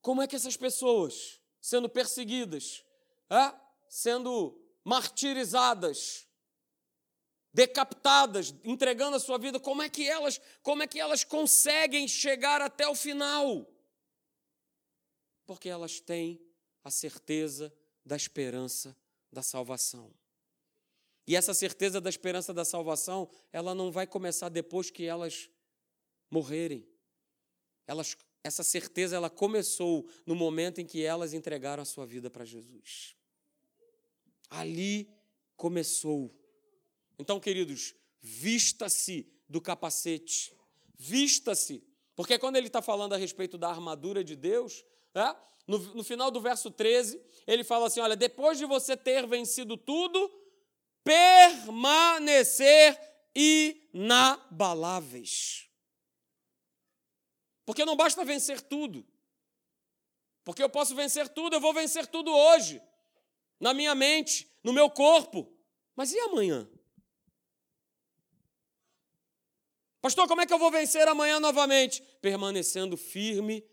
como 0.00 0.20
é 0.20 0.26
que 0.26 0.34
essas 0.34 0.56
pessoas, 0.56 1.40
sendo 1.60 1.88
perseguidas, 1.88 2.84
é? 3.30 3.54
sendo 3.88 4.60
martirizadas, 4.84 6.26
decapitadas, 7.54 8.52
entregando 8.64 9.16
a 9.16 9.20
sua 9.20 9.38
vida, 9.38 9.60
como 9.60 9.80
é 9.80 9.88
que 9.88 10.08
elas, 10.08 10.40
como 10.60 10.82
é 10.82 10.86
que 10.88 10.98
elas 10.98 11.22
conseguem 11.22 12.08
chegar 12.08 12.60
até 12.60 12.88
o 12.88 12.96
final? 12.96 13.64
Porque 15.46 15.68
elas 15.68 16.00
têm 16.00 16.44
a 16.82 16.90
certeza 16.90 17.72
da 18.04 18.16
esperança 18.16 18.96
da 19.30 19.42
salvação. 19.42 20.12
E 21.26 21.36
essa 21.36 21.54
certeza 21.54 22.00
da 22.00 22.10
esperança 22.10 22.52
da 22.52 22.64
salvação, 22.64 23.28
ela 23.52 23.74
não 23.74 23.90
vai 23.90 24.06
começar 24.06 24.48
depois 24.48 24.90
que 24.90 25.04
elas 25.04 25.48
morrerem. 26.30 26.86
Elas, 27.86 28.16
essa 28.42 28.62
certeza 28.62 29.16
ela 29.16 29.30
começou 29.30 30.08
no 30.26 30.34
momento 30.34 30.80
em 30.80 30.86
que 30.86 31.02
elas 31.02 31.32
entregaram 31.32 31.82
a 31.82 31.86
sua 31.86 32.06
vida 32.06 32.30
para 32.30 32.44
Jesus. 32.44 33.14
Ali 34.50 35.08
começou. 35.56 36.34
Então, 37.18 37.38
queridos, 37.38 37.94
vista-se 38.20 39.30
do 39.48 39.60
capacete, 39.60 40.52
vista-se, 40.98 41.84
porque 42.16 42.38
quando 42.38 42.56
ele 42.56 42.66
está 42.66 42.82
falando 42.82 43.12
a 43.12 43.16
respeito 43.16 43.56
da 43.56 43.68
armadura 43.68 44.24
de 44.24 44.34
Deus, 44.34 44.84
é? 45.14 45.36
no, 45.66 45.78
no 45.78 46.04
final 46.04 46.30
do 46.30 46.40
verso 46.40 46.70
13, 46.70 47.20
ele 47.46 47.64
fala 47.64 47.86
assim: 47.86 48.00
olha, 48.00 48.16
depois 48.16 48.58
de 48.58 48.64
você 48.64 48.96
ter 48.96 49.26
vencido 49.26 49.76
tudo, 49.76 50.30
permanecer 51.04 52.98
inabaláveis. 53.34 55.68
Porque 57.64 57.84
não 57.84 57.96
basta 57.96 58.24
vencer 58.24 58.60
tudo. 58.60 59.06
Porque 60.44 60.62
eu 60.62 60.68
posso 60.68 60.94
vencer 60.94 61.28
tudo, 61.28 61.56
eu 61.56 61.60
vou 61.60 61.72
vencer 61.72 62.06
tudo 62.06 62.32
hoje, 62.32 62.82
na 63.60 63.72
minha 63.72 63.94
mente, 63.94 64.50
no 64.62 64.72
meu 64.72 64.90
corpo. 64.90 65.50
Mas 65.94 66.12
e 66.12 66.18
amanhã? 66.18 66.68
Pastor, 70.00 70.26
como 70.26 70.40
é 70.40 70.46
que 70.46 70.52
eu 70.52 70.58
vou 70.58 70.70
vencer 70.70 71.06
amanhã 71.06 71.38
novamente? 71.38 72.02
Permanecendo 72.20 72.96
firme 72.96 73.64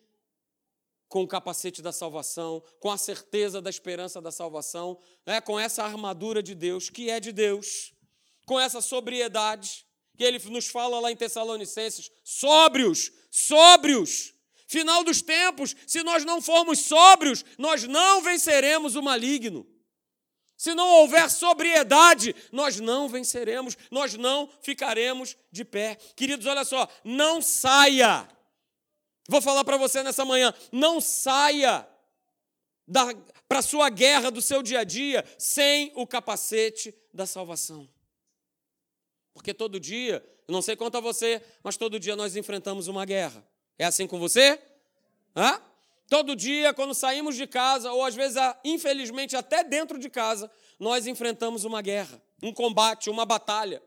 com 1.10 1.24
o 1.24 1.28
capacete 1.28 1.82
da 1.82 1.92
salvação, 1.92 2.64
com 2.80 2.92
a 2.92 2.98
certeza 2.98 3.60
da 3.60 3.70
esperança 3.70 4.22
da 4.22 4.32
salvação, 4.32 4.98
né? 5.26 5.42
com 5.42 5.60
essa 5.60 5.84
armadura 5.84 6.42
de 6.42 6.54
Deus, 6.54 6.90
que 6.90 7.10
é 7.10 7.20
de 7.20 7.32
Deus, 7.32 7.92
com 8.46 8.60
essa 8.60 8.80
sobriedade, 8.80 9.86
que 10.16 10.24
ele 10.24 10.40
nos 10.50 10.68
fala 10.68 11.00
lá 11.00 11.12
em 11.12 11.16
Tessalonicenses: 11.16 12.12
sóbrios, 12.24 13.12
sóbrios. 13.32 14.34
Final 14.68 15.04
dos 15.04 15.20
tempos, 15.20 15.76
se 15.88 16.04
nós 16.04 16.24
não 16.24 16.40
formos 16.44 16.82
sóbrios, 16.82 17.44
nós 17.58 17.86
não 17.86 18.22
venceremos 18.22 18.96
o 18.96 19.02
maligno. 19.02 19.66
Se 20.56 20.76
não 20.76 20.88
houver 20.88 21.28
sobriedade, 21.32 22.36
nós 22.52 22.80
não 22.80 23.10
venceremos, 23.10 23.76
nós 23.90 24.14
não 24.14 24.48
ficaremos 24.62 25.36
de 25.52 25.66
pé. 25.66 25.98
Queridos, 26.16 26.46
olha 26.46 26.64
só, 26.64 26.88
não 27.04 27.42
saia 27.42 28.30
Vou 29.30 29.42
falar 29.42 29.64
para 29.64 29.78
você 29.78 30.02
nessa 30.02 30.26
manhã: 30.26 30.52
não 30.72 31.00
saia 31.00 31.88
para 33.48 33.60
a 33.60 33.62
sua 33.62 33.88
guerra 33.90 34.32
do 34.32 34.42
seu 34.42 34.64
dia 34.64 34.80
a 34.80 34.84
dia 34.84 35.24
sem 35.38 35.92
o 35.96 36.08
capacete 36.08 36.94
da 37.14 37.28
salvação. 37.28 37.88
Porque 39.32 39.54
todo 39.54 39.80
dia, 39.80 40.28
eu 40.48 40.52
não 40.52 40.64
sei 40.64 40.76
quanto 40.76 40.98
a 40.98 41.00
você, 41.00 41.42
mas 41.64 41.78
todo 41.78 42.00
dia 42.00 42.16
nós 42.16 42.36
enfrentamos 42.36 42.88
uma 42.88 43.06
guerra. 43.06 43.48
É 43.78 43.86
assim 43.86 44.08
com 44.08 44.18
você? 44.18 44.60
Hã? 45.36 45.62
Todo 46.10 46.36
dia, 46.36 46.74
quando 46.74 46.96
saímos 46.96 47.36
de 47.36 47.46
casa, 47.46 47.92
ou 47.92 48.04
às 48.04 48.16
vezes, 48.16 48.36
infelizmente, 48.64 49.36
até 49.36 49.64
dentro 49.64 50.00
de 50.00 50.10
casa, 50.10 50.50
nós 50.80 51.06
enfrentamos 51.06 51.66
uma 51.66 51.84
guerra, 51.84 52.20
um 52.42 52.52
combate, 52.52 53.12
uma 53.12 53.28
batalha. 53.28 53.80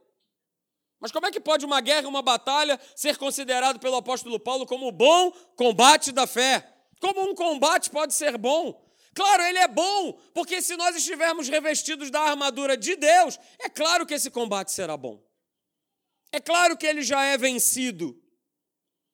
Mas 1.03 1.11
como 1.11 1.27
é 1.27 1.33
que 1.33 1.41
pode 1.41 1.67
uma 1.67 1.81
guerra, 1.81 2.07
uma 2.07 2.23
batalha 2.23 2.79
ser 2.95 3.19
considerado 3.19 3.81
pelo 3.81 3.97
apóstolo 3.97 4.39
Paulo 4.39 4.65
como 4.65 4.87
o 4.87 4.93
bom 4.93 5.33
combate 5.57 6.13
da 6.13 6.29
fé? 6.29 6.77
Como 7.01 7.29
um 7.29 7.35
combate 7.35 7.91
pode 7.91 8.15
ser 8.15 8.39
bom? 8.39 8.81
Claro, 9.13 9.43
ele 9.43 9.59
é 9.59 9.67
bom, 9.67 10.13
porque 10.33 10.63
se 10.63 10.77
nós 10.77 10.95
estivermos 10.95 11.49
revestidos 11.49 12.09
da 12.09 12.21
armadura 12.21 12.77
de 12.77 12.95
Deus, 12.95 13.37
é 13.59 13.69
claro 13.69 14.07
que 14.07 14.15
esse 14.15 14.31
combate 14.31 14.71
será 14.71 14.97
bom. 14.97 15.21
É 16.31 16.41
claro 16.41 16.77
que 16.77 16.87
ele 16.87 17.03
já 17.03 17.25
é 17.25 17.37
vencido. 17.37 18.17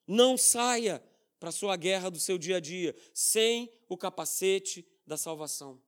Não 0.06 0.36
saia 0.36 1.02
para 1.40 1.48
a 1.48 1.52
sua 1.52 1.74
guerra 1.74 2.10
do 2.10 2.20
seu 2.20 2.36
dia 2.36 2.58
a 2.58 2.60
dia 2.60 2.94
sem 3.14 3.72
o 3.88 3.96
capacete 3.96 4.86
da 5.06 5.16
salvação. 5.16 5.82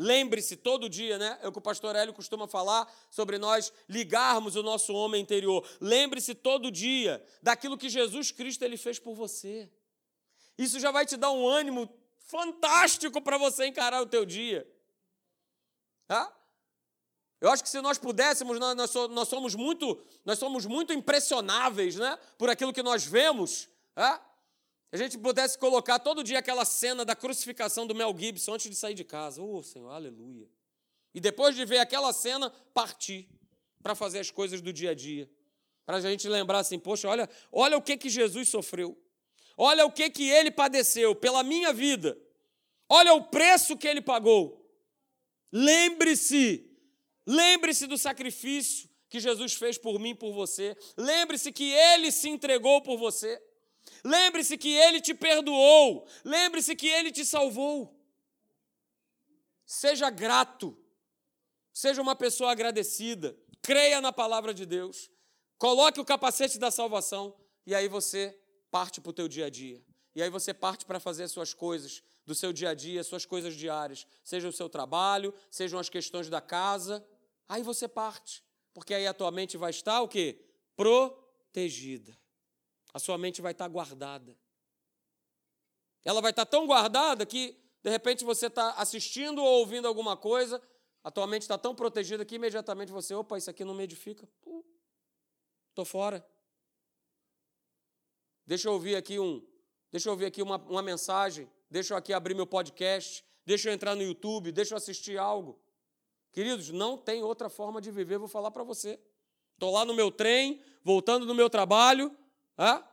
Lembre-se 0.00 0.54
todo 0.54 0.88
dia, 0.88 1.18
né? 1.18 1.36
É 1.42 1.48
o 1.48 1.52
que 1.52 1.58
o 1.58 1.60
pastor 1.60 1.96
Hélio 1.96 2.14
costuma 2.14 2.46
falar 2.46 2.88
sobre 3.10 3.36
nós 3.36 3.72
ligarmos 3.88 4.54
o 4.54 4.62
nosso 4.62 4.94
homem 4.94 5.20
interior. 5.20 5.68
Lembre-se 5.80 6.36
todo 6.36 6.70
dia 6.70 7.20
daquilo 7.42 7.76
que 7.76 7.88
Jesus 7.88 8.30
Cristo 8.30 8.62
ele 8.62 8.76
fez 8.76 9.00
por 9.00 9.16
você. 9.16 9.68
Isso 10.56 10.78
já 10.78 10.92
vai 10.92 11.04
te 11.04 11.16
dar 11.16 11.32
um 11.32 11.48
ânimo 11.48 11.92
fantástico 12.16 13.20
para 13.20 13.36
você 13.38 13.66
encarar 13.66 14.00
o 14.00 14.06
teu 14.06 14.24
dia. 14.24 14.72
Tá? 16.06 16.32
Eu 17.40 17.50
acho 17.50 17.64
que 17.64 17.68
se 17.68 17.80
nós 17.80 17.98
pudéssemos, 17.98 18.56
nós, 18.56 18.94
nós, 19.10 19.28
somos 19.28 19.56
muito, 19.56 20.00
nós 20.24 20.38
somos 20.38 20.64
muito 20.64 20.92
impressionáveis, 20.92 21.96
né? 21.96 22.16
Por 22.38 22.48
aquilo 22.48 22.72
que 22.72 22.84
nós 22.84 23.04
vemos, 23.04 23.68
tá? 23.96 24.24
A 24.90 24.96
gente 24.96 25.18
pudesse 25.18 25.58
colocar 25.58 25.98
todo 25.98 26.24
dia 26.24 26.38
aquela 26.38 26.64
cena 26.64 27.04
da 27.04 27.14
crucificação 27.14 27.86
do 27.86 27.94
Mel 27.94 28.14
Gibson 28.16 28.54
antes 28.54 28.70
de 28.70 28.76
sair 28.76 28.94
de 28.94 29.04
casa. 29.04 29.42
Oh, 29.42 29.62
Senhor, 29.62 29.90
aleluia. 29.90 30.48
E 31.14 31.20
depois 31.20 31.54
de 31.54 31.64
ver 31.64 31.78
aquela 31.78 32.12
cena, 32.12 32.50
partir 32.72 33.28
para 33.82 33.94
fazer 33.94 34.20
as 34.20 34.30
coisas 34.30 34.60
do 34.60 34.72
dia 34.72 34.90
a 34.90 34.94
dia. 34.94 35.30
Para 35.84 35.96
a 35.96 36.00
gente 36.00 36.28
lembrar 36.28 36.60
assim, 36.60 36.78
poxa, 36.78 37.08
olha, 37.08 37.28
olha 37.52 37.76
o 37.76 37.82
que, 37.82 37.96
que 37.96 38.08
Jesus 38.08 38.48
sofreu. 38.48 38.98
Olha 39.56 39.84
o 39.84 39.92
que, 39.92 40.08
que 40.08 40.28
ele 40.28 40.50
padeceu 40.50 41.14
pela 41.14 41.42
minha 41.42 41.72
vida. 41.72 42.18
Olha 42.88 43.12
o 43.12 43.24
preço 43.24 43.76
que 43.76 43.88
ele 43.88 44.00
pagou. 44.00 44.64
Lembre-se, 45.52 46.70
lembre-se 47.26 47.86
do 47.86 47.98
sacrifício 47.98 48.88
que 49.08 49.18
Jesus 49.18 49.54
fez 49.54 49.76
por 49.76 49.98
mim, 49.98 50.14
por 50.14 50.32
você. 50.32 50.76
Lembre-se 50.96 51.50
que 51.50 51.70
ele 51.72 52.12
se 52.12 52.28
entregou 52.28 52.80
por 52.82 52.96
você. 52.96 53.42
Lembre-se 54.04 54.56
que 54.56 54.74
ele 54.74 55.00
te 55.00 55.14
perdoou. 55.14 56.06
Lembre-se 56.24 56.74
que 56.76 56.88
ele 56.88 57.10
te 57.10 57.24
salvou. 57.24 57.94
Seja 59.64 60.10
grato. 60.10 60.76
Seja 61.72 62.00
uma 62.00 62.16
pessoa 62.16 62.52
agradecida. 62.52 63.36
Creia 63.62 64.00
na 64.00 64.12
palavra 64.12 64.52
de 64.54 64.64
Deus. 64.66 65.10
Coloque 65.56 66.00
o 66.00 66.04
capacete 66.04 66.58
da 66.58 66.70
salvação 66.70 67.34
e 67.66 67.74
aí 67.74 67.88
você 67.88 68.38
parte 68.70 69.00
para 69.00 69.10
o 69.10 69.12
teu 69.12 69.28
dia 69.28 69.46
a 69.46 69.50
dia. 69.50 69.82
E 70.14 70.22
aí 70.22 70.30
você 70.30 70.52
parte 70.52 70.84
para 70.84 70.98
fazer 70.98 71.22
as 71.22 71.30
suas 71.30 71.54
coisas 71.54 72.02
do 72.26 72.34
seu 72.34 72.52
dia 72.52 72.70
a 72.70 72.74
dia, 72.74 73.04
suas 73.04 73.24
coisas 73.24 73.54
diárias, 73.54 74.04
seja 74.24 74.48
o 74.48 74.52
seu 74.52 74.68
trabalho, 74.68 75.32
sejam 75.50 75.78
as 75.78 75.88
questões 75.88 76.28
da 76.28 76.40
casa. 76.40 77.06
Aí 77.48 77.62
você 77.62 77.86
parte, 77.86 78.44
porque 78.74 78.92
aí 78.92 79.06
a 79.06 79.14
tua 79.14 79.30
mente 79.30 79.56
vai 79.56 79.70
estar 79.70 80.00
o 80.02 80.08
quê? 80.08 80.44
Protegida. 80.74 82.17
A 82.98 83.00
sua 83.00 83.16
mente 83.16 83.40
vai 83.40 83.52
estar 83.52 83.68
guardada. 83.68 84.36
Ela 86.04 86.20
vai 86.20 86.32
estar 86.32 86.44
tão 86.44 86.66
guardada 86.66 87.24
que, 87.24 87.56
de 87.80 87.90
repente, 87.90 88.24
você 88.24 88.48
está 88.48 88.72
assistindo 88.72 89.38
ou 89.40 89.60
ouvindo 89.60 89.86
alguma 89.86 90.16
coisa, 90.16 90.60
a 91.04 91.08
tua 91.08 91.24
mente 91.24 91.42
está 91.42 91.56
tão 91.56 91.76
protegida 91.76 92.24
que 92.24 92.34
imediatamente 92.34 92.90
você, 92.90 93.14
opa, 93.14 93.38
isso 93.38 93.48
aqui 93.48 93.64
não 93.64 93.72
me 93.72 93.84
edifica. 93.84 94.28
Estou 95.68 95.84
fora. 95.84 96.26
Deixa 98.44 98.66
eu 98.66 98.72
ouvir 98.72 98.96
aqui 98.96 99.20
um, 99.20 99.46
deixa 99.92 100.08
eu 100.08 100.12
ouvir 100.12 100.26
aqui 100.26 100.42
uma, 100.42 100.56
uma 100.56 100.82
mensagem 100.82 101.48
deixa 101.70 101.94
eu 101.94 101.98
aqui 101.98 102.12
abrir 102.12 102.34
meu 102.34 102.48
podcast, 102.48 103.24
deixa 103.46 103.68
eu 103.68 103.72
entrar 103.72 103.94
no 103.94 104.02
YouTube, 104.02 104.50
deixa 104.50 104.74
eu 104.74 104.76
assistir 104.76 105.16
algo. 105.18 105.56
Queridos, 106.32 106.70
não 106.70 106.98
tem 106.98 107.22
outra 107.22 107.48
forma 107.48 107.80
de 107.80 107.92
viver, 107.92 108.18
vou 108.18 108.26
falar 108.26 108.50
para 108.50 108.64
você. 108.64 108.98
Estou 109.54 109.72
lá 109.72 109.84
no 109.84 109.94
meu 109.94 110.10
trem, 110.10 110.60
voltando 110.82 111.26
do 111.26 111.34
meu 111.34 111.48
trabalho, 111.48 112.12
ah, 112.58 112.84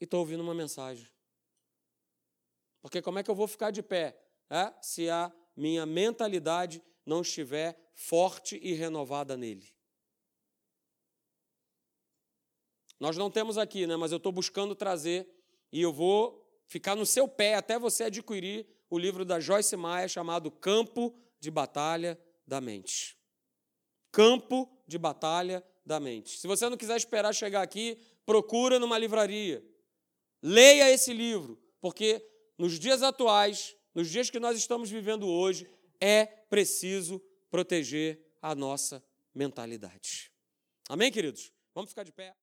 e 0.00 0.04
estou 0.04 0.20
ouvindo 0.20 0.42
uma 0.42 0.54
mensagem. 0.54 1.08
Porque 2.82 3.00
como 3.00 3.18
é 3.20 3.22
que 3.22 3.30
eu 3.30 3.34
vou 3.34 3.46
ficar 3.46 3.70
de 3.70 3.82
pé 3.82 4.20
ah, 4.50 4.76
se 4.82 5.08
a 5.08 5.32
minha 5.56 5.86
mentalidade 5.86 6.82
não 7.06 7.20
estiver 7.20 7.78
forte 7.94 8.58
e 8.60 8.72
renovada 8.72 9.36
nele? 9.36 9.72
Nós 12.98 13.16
não 13.16 13.30
temos 13.30 13.56
aqui, 13.56 13.86
né, 13.86 13.96
mas 13.96 14.10
eu 14.10 14.18
estou 14.18 14.32
buscando 14.32 14.74
trazer 14.74 15.26
e 15.72 15.80
eu 15.80 15.92
vou 15.92 16.46
ficar 16.66 16.94
no 16.94 17.06
seu 17.06 17.28
pé 17.28 17.54
até 17.54 17.78
você 17.78 18.04
adquirir 18.04 18.66
o 18.90 18.98
livro 18.98 19.24
da 19.24 19.38
Joyce 19.38 19.76
Meyer 19.76 20.08
chamado 20.08 20.50
Campo 20.50 21.14
de 21.38 21.50
Batalha 21.50 22.20
da 22.46 22.60
Mente. 22.60 23.16
Campo 24.12 24.68
de 24.86 24.98
Batalha 24.98 25.64
da 25.86 25.98
Mente. 25.98 26.38
Se 26.38 26.46
você 26.46 26.68
não 26.68 26.76
quiser 26.76 26.96
esperar 26.96 27.32
chegar 27.32 27.62
aqui, 27.62 27.98
procura 28.24 28.78
numa 28.78 28.98
livraria. 28.98 29.64
Leia 30.42 30.90
esse 30.90 31.12
livro, 31.12 31.60
porque 31.80 32.24
nos 32.56 32.78
dias 32.78 33.02
atuais, 33.02 33.76
nos 33.94 34.08
dias 34.08 34.30
que 34.30 34.40
nós 34.40 34.56
estamos 34.56 34.90
vivendo 34.90 35.26
hoje, 35.26 35.68
é 36.00 36.26
preciso 36.26 37.20
proteger 37.50 38.20
a 38.40 38.54
nossa 38.54 39.04
mentalidade. 39.34 40.32
Amém, 40.88 41.10
queridos? 41.10 41.52
Vamos 41.74 41.90
ficar 41.90 42.04
de 42.04 42.12
pé. 42.12 42.34